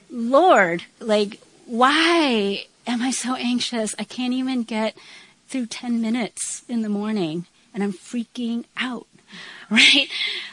[0.09, 3.95] Lord, like, why am I so anxious?
[3.97, 4.97] I can't even get
[5.47, 9.07] through 10 minutes in the morning and I'm freaking out.
[9.71, 10.09] Right?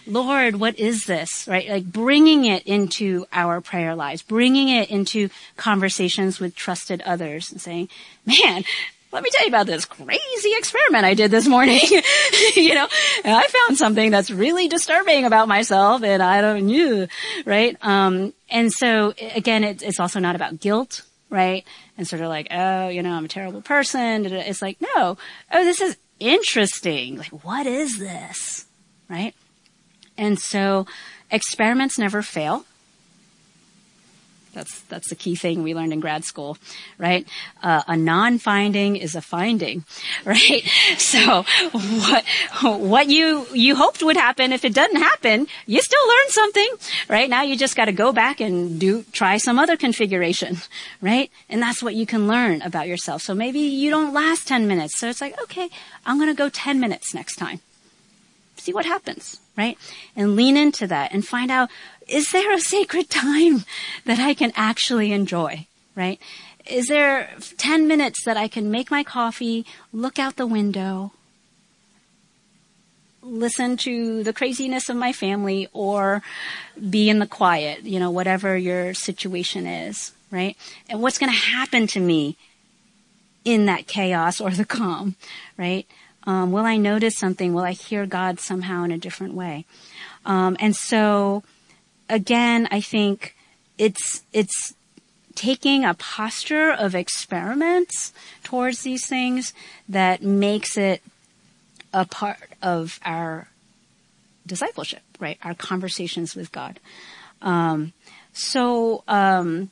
[0.07, 1.49] Lord, what is this?
[1.49, 1.69] Right?
[1.69, 7.61] Like bringing it into our prayer lives, bringing it into conversations with trusted others and
[7.61, 7.89] saying,
[8.25, 8.63] man,
[9.11, 11.81] let me tell you about this crazy experiment I did this morning.
[12.55, 12.87] you know,
[13.25, 17.07] I found something that's really disturbing about myself and I don't know,
[17.47, 17.77] right?
[17.81, 21.65] Um, and so again, it, it's also not about guilt, right?
[21.97, 24.27] And sort of like, oh, you know, I'm a terrible person.
[24.27, 25.17] It's like, no,
[25.53, 27.17] oh, this is interesting.
[27.17, 28.67] Like, what is this?
[29.09, 29.35] Right?
[30.19, 30.87] And so
[31.31, 32.65] experiments never fail.
[34.55, 36.57] That's that's the key thing we learned in grad school,
[36.97, 37.27] right?
[37.63, 39.85] Uh, a non-finding is a finding,
[40.25, 40.63] right?
[40.99, 41.45] So
[42.03, 42.25] what
[42.63, 46.71] what you you hoped would happen if it doesn't happen, you still learn something,
[47.09, 47.29] right?
[47.29, 50.59] Now you just got to go back and do try some other configuration,
[51.01, 51.31] right?
[51.49, 53.23] And that's what you can learn about yourself.
[53.23, 54.99] So maybe you don't last 10 minutes.
[54.99, 55.69] So it's like, okay,
[56.07, 57.61] I'm going to go 10 minutes next time.
[58.57, 59.79] See what happens, right?
[60.17, 61.71] And lean into that and find out
[62.09, 63.65] is there a sacred time
[64.05, 66.21] that I can actually enjoy, right?
[66.67, 71.13] Is there 10 minutes that I can make my coffee, look out the window,
[73.23, 76.23] listen to the craziness of my family or
[76.89, 80.57] be in the quiet, you know, whatever your situation is, right?
[80.89, 82.37] And what's going to happen to me
[83.45, 85.17] in that chaos or the calm,
[85.57, 85.87] right?
[86.25, 87.55] Um, will I notice something?
[87.55, 89.65] Will I hear God somehow in a different way?
[90.27, 91.43] Um, and so,
[92.09, 93.35] again, I think
[93.77, 94.75] it's, it's
[95.35, 99.53] taking a posture of experiments towards these things
[99.89, 101.03] that makes it
[101.93, 103.49] a part of our
[104.47, 105.39] discipleship, right?
[105.43, 106.81] Our conversations with God.
[107.41, 107.93] Um,
[108.33, 109.71] so, um,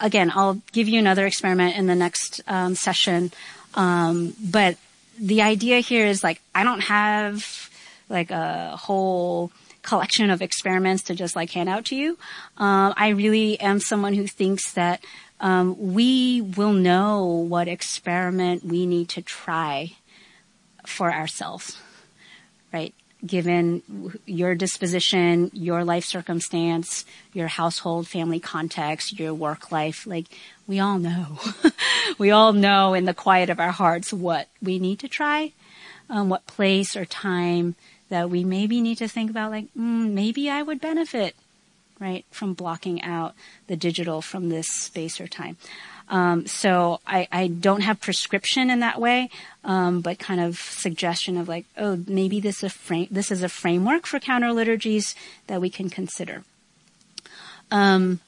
[0.00, 3.32] again, I'll give you another experiment in the next um, session.
[3.74, 4.76] Um, but
[5.18, 7.70] the idea here is like, I don't have
[8.08, 9.52] like a whole
[9.88, 12.18] collection of experiments to just like hand out to you.
[12.58, 15.02] Um, I really am someone who thinks that
[15.40, 19.92] um, we will know what experiment we need to try
[20.84, 21.78] for ourselves,
[22.70, 22.94] right?
[23.24, 30.26] Given your disposition, your life circumstance, your household, family context, your work life, like
[30.66, 31.38] we all know.
[32.18, 35.52] we all know in the quiet of our hearts what we need to try,
[36.10, 37.74] um, what place or time
[38.08, 41.34] that we maybe need to think about like, mm, maybe I would benefit,
[41.98, 43.34] right, from blocking out
[43.66, 45.56] the digital from this space or time.
[46.10, 49.28] Um, so I, I, don't have prescription in that way,
[49.62, 53.42] um, but kind of suggestion of like, oh, maybe this is a frame, this is
[53.42, 55.14] a framework for counter liturgies
[55.48, 56.44] that we can consider.
[57.70, 58.20] Um,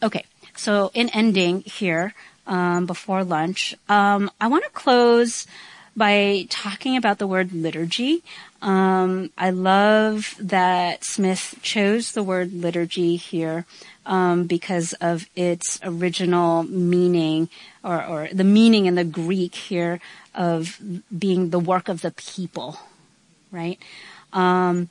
[0.00, 0.24] okay,
[0.54, 2.14] so in ending here
[2.46, 5.48] um, before lunch, um, I want to close
[5.96, 8.22] by talking about the word liturgy.
[8.64, 13.66] Um, I love that Smith chose the word liturgy here
[14.06, 17.50] um, because of its original meaning,
[17.84, 20.00] or, or, the meaning in the Greek here
[20.34, 20.80] of
[21.16, 22.78] being the work of the people,
[23.52, 23.78] right?
[24.32, 24.88] Um,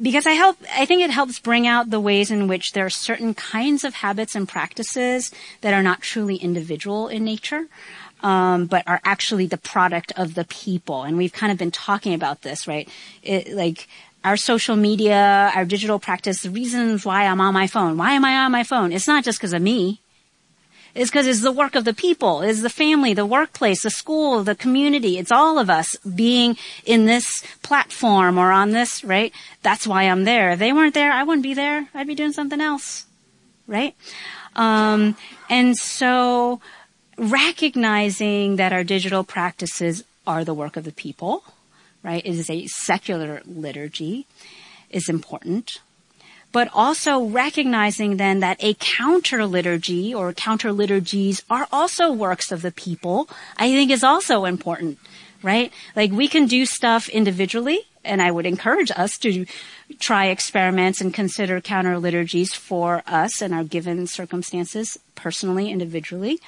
[0.00, 2.90] because I help, I think it helps bring out the ways in which there are
[2.90, 5.30] certain kinds of habits and practices
[5.60, 7.66] that are not truly individual in nature
[8.22, 11.02] um, but are actually the product of the people.
[11.02, 12.88] And we've kind of been talking about this, right?
[13.22, 13.88] It, like
[14.24, 17.96] our social media, our digital practice, the reasons why I'm on my phone.
[17.96, 18.92] Why am I on my phone?
[18.92, 20.00] It's not just because of me.
[20.94, 24.44] It's because it's the work of the people, it's the family, the workplace, the school,
[24.44, 25.18] the community.
[25.18, 29.32] It's all of us being in this platform or on this, right?
[29.62, 30.50] That's why I'm there.
[30.50, 31.88] If they weren't there, I wouldn't be there.
[31.94, 33.06] I'd be doing something else,
[33.66, 33.94] right?
[34.54, 35.16] Um,
[35.48, 36.60] and so,
[37.22, 41.44] recognizing that our digital practices are the work of the people,
[42.02, 42.24] right?
[42.26, 44.26] It is a secular liturgy
[44.90, 45.80] is important.
[46.50, 52.60] But also recognizing then that a counter liturgy or counter liturgies are also works of
[52.60, 54.98] the people, I think is also important,
[55.42, 55.72] right?
[55.96, 59.46] Like we can do stuff individually, and I would encourage us to
[59.98, 66.40] try experiments and consider counter liturgies for us and our given circumstances, personally, individually.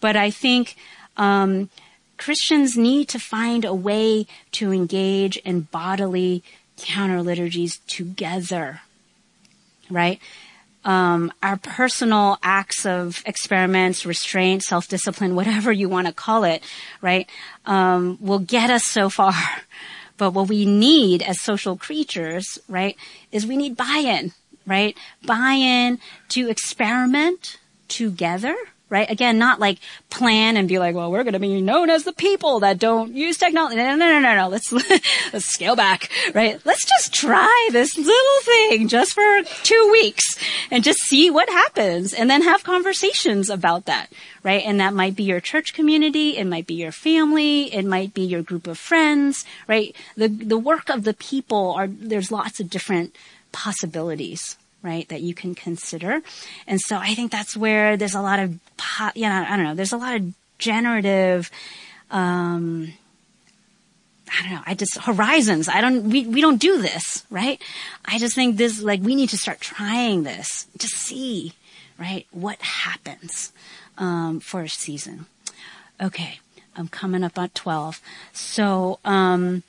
[0.00, 0.76] But I think
[1.16, 1.70] um,
[2.16, 6.42] Christians need to find a way to engage in bodily
[6.76, 8.80] counter liturgies together,
[9.90, 10.20] right?
[10.84, 16.62] Um, our personal acts of experiments, restraint, self-discipline, whatever you want to call it,
[17.00, 17.28] right,
[17.64, 19.34] um, will get us so far.
[20.18, 22.96] But what we need as social creatures, right,
[23.32, 24.32] is we need buy-in,
[24.66, 24.96] right?
[25.26, 25.98] Buy-in
[26.30, 28.56] to experiment together,
[28.88, 29.10] right?
[29.10, 29.78] Again, not like
[30.10, 33.14] plan and be like, well, we're going to be known as the people that don't
[33.14, 33.76] use technology.
[33.76, 34.48] No, no, no, no, no.
[34.48, 34.72] Let's,
[35.32, 36.60] let's scale back, right?
[36.64, 40.38] Let's just try this little thing just for two weeks
[40.70, 44.08] and just see what happens and then have conversations about that,
[44.44, 44.62] right?
[44.64, 46.36] And that might be your church community.
[46.36, 47.74] It might be your family.
[47.74, 49.96] It might be your group of friends, right?
[50.16, 53.16] The, the work of the people are, there's lots of different
[53.50, 54.56] possibilities
[54.86, 56.22] right, that you can consider.
[56.66, 58.50] And so I think that's where there's a lot of,
[59.14, 61.50] you know, I don't know, there's a lot of generative,
[62.10, 62.94] um,
[64.28, 64.62] I don't know.
[64.66, 65.68] I just horizons.
[65.68, 66.10] I don't.
[66.10, 67.62] We we don't do this, right?
[68.04, 71.54] I just think this like we need to start trying this to see,
[71.96, 73.52] right, what happens
[73.96, 75.26] um, for a season.
[76.02, 76.40] Okay,
[76.74, 78.00] I'm coming up on twelve.
[78.32, 79.62] So um,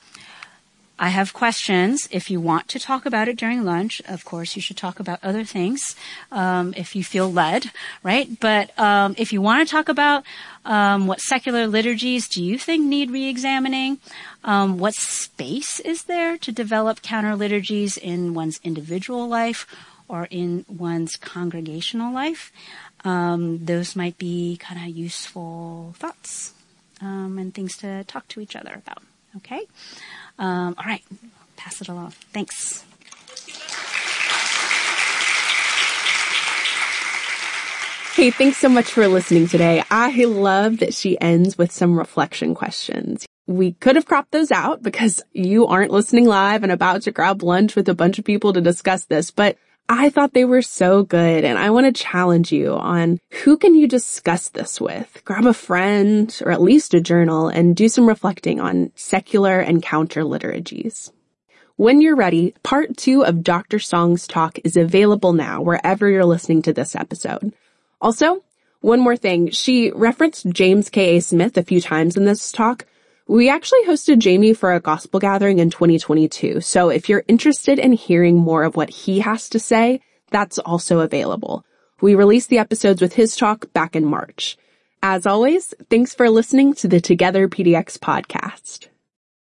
[0.98, 2.08] I have questions.
[2.10, 5.20] If you want to talk about it during lunch, of course, you should talk about
[5.22, 5.94] other things
[6.32, 7.70] um, if you feel led,
[8.02, 8.28] right?
[8.40, 10.24] But um, if you want to talk about
[10.64, 13.98] um, what secular liturgies do you think need re-examining,
[14.42, 19.66] um, what space is there to develop counter liturgies in one's individual life
[20.08, 22.50] or in one's congregational life,
[23.04, 26.54] um, those might be kind of useful thoughts
[27.00, 29.02] um, and things to talk to each other about.
[29.36, 29.66] Okay.
[30.38, 31.02] Um, all right,
[31.56, 32.12] pass it along.
[32.32, 32.84] Thanks.
[38.18, 39.84] Hey, thanks so much for listening today.
[39.92, 43.24] I love that she ends with some reflection questions.
[43.46, 47.44] We could have cropped those out because you aren't listening live and about to grab
[47.44, 49.56] lunch with a bunch of people to discuss this, but
[49.90, 53.74] I thought they were so good and I want to challenge you on who can
[53.74, 55.22] you discuss this with?
[55.24, 59.82] Grab a friend or at least a journal and do some reflecting on secular and
[59.82, 61.10] counter liturgies.
[61.76, 63.78] When you're ready, part two of Dr.
[63.78, 67.54] Song's talk is available now wherever you're listening to this episode.
[68.00, 68.42] Also,
[68.80, 69.50] one more thing.
[69.50, 71.20] She referenced James K.A.
[71.20, 72.84] Smith a few times in this talk.
[73.30, 76.62] We actually hosted Jamie for a gospel gathering in 2022.
[76.62, 80.00] So if you're interested in hearing more of what he has to say,
[80.30, 81.62] that's also available.
[82.00, 84.56] We released the episodes with his talk back in March.
[85.02, 88.87] As always, thanks for listening to the Together PDX podcast.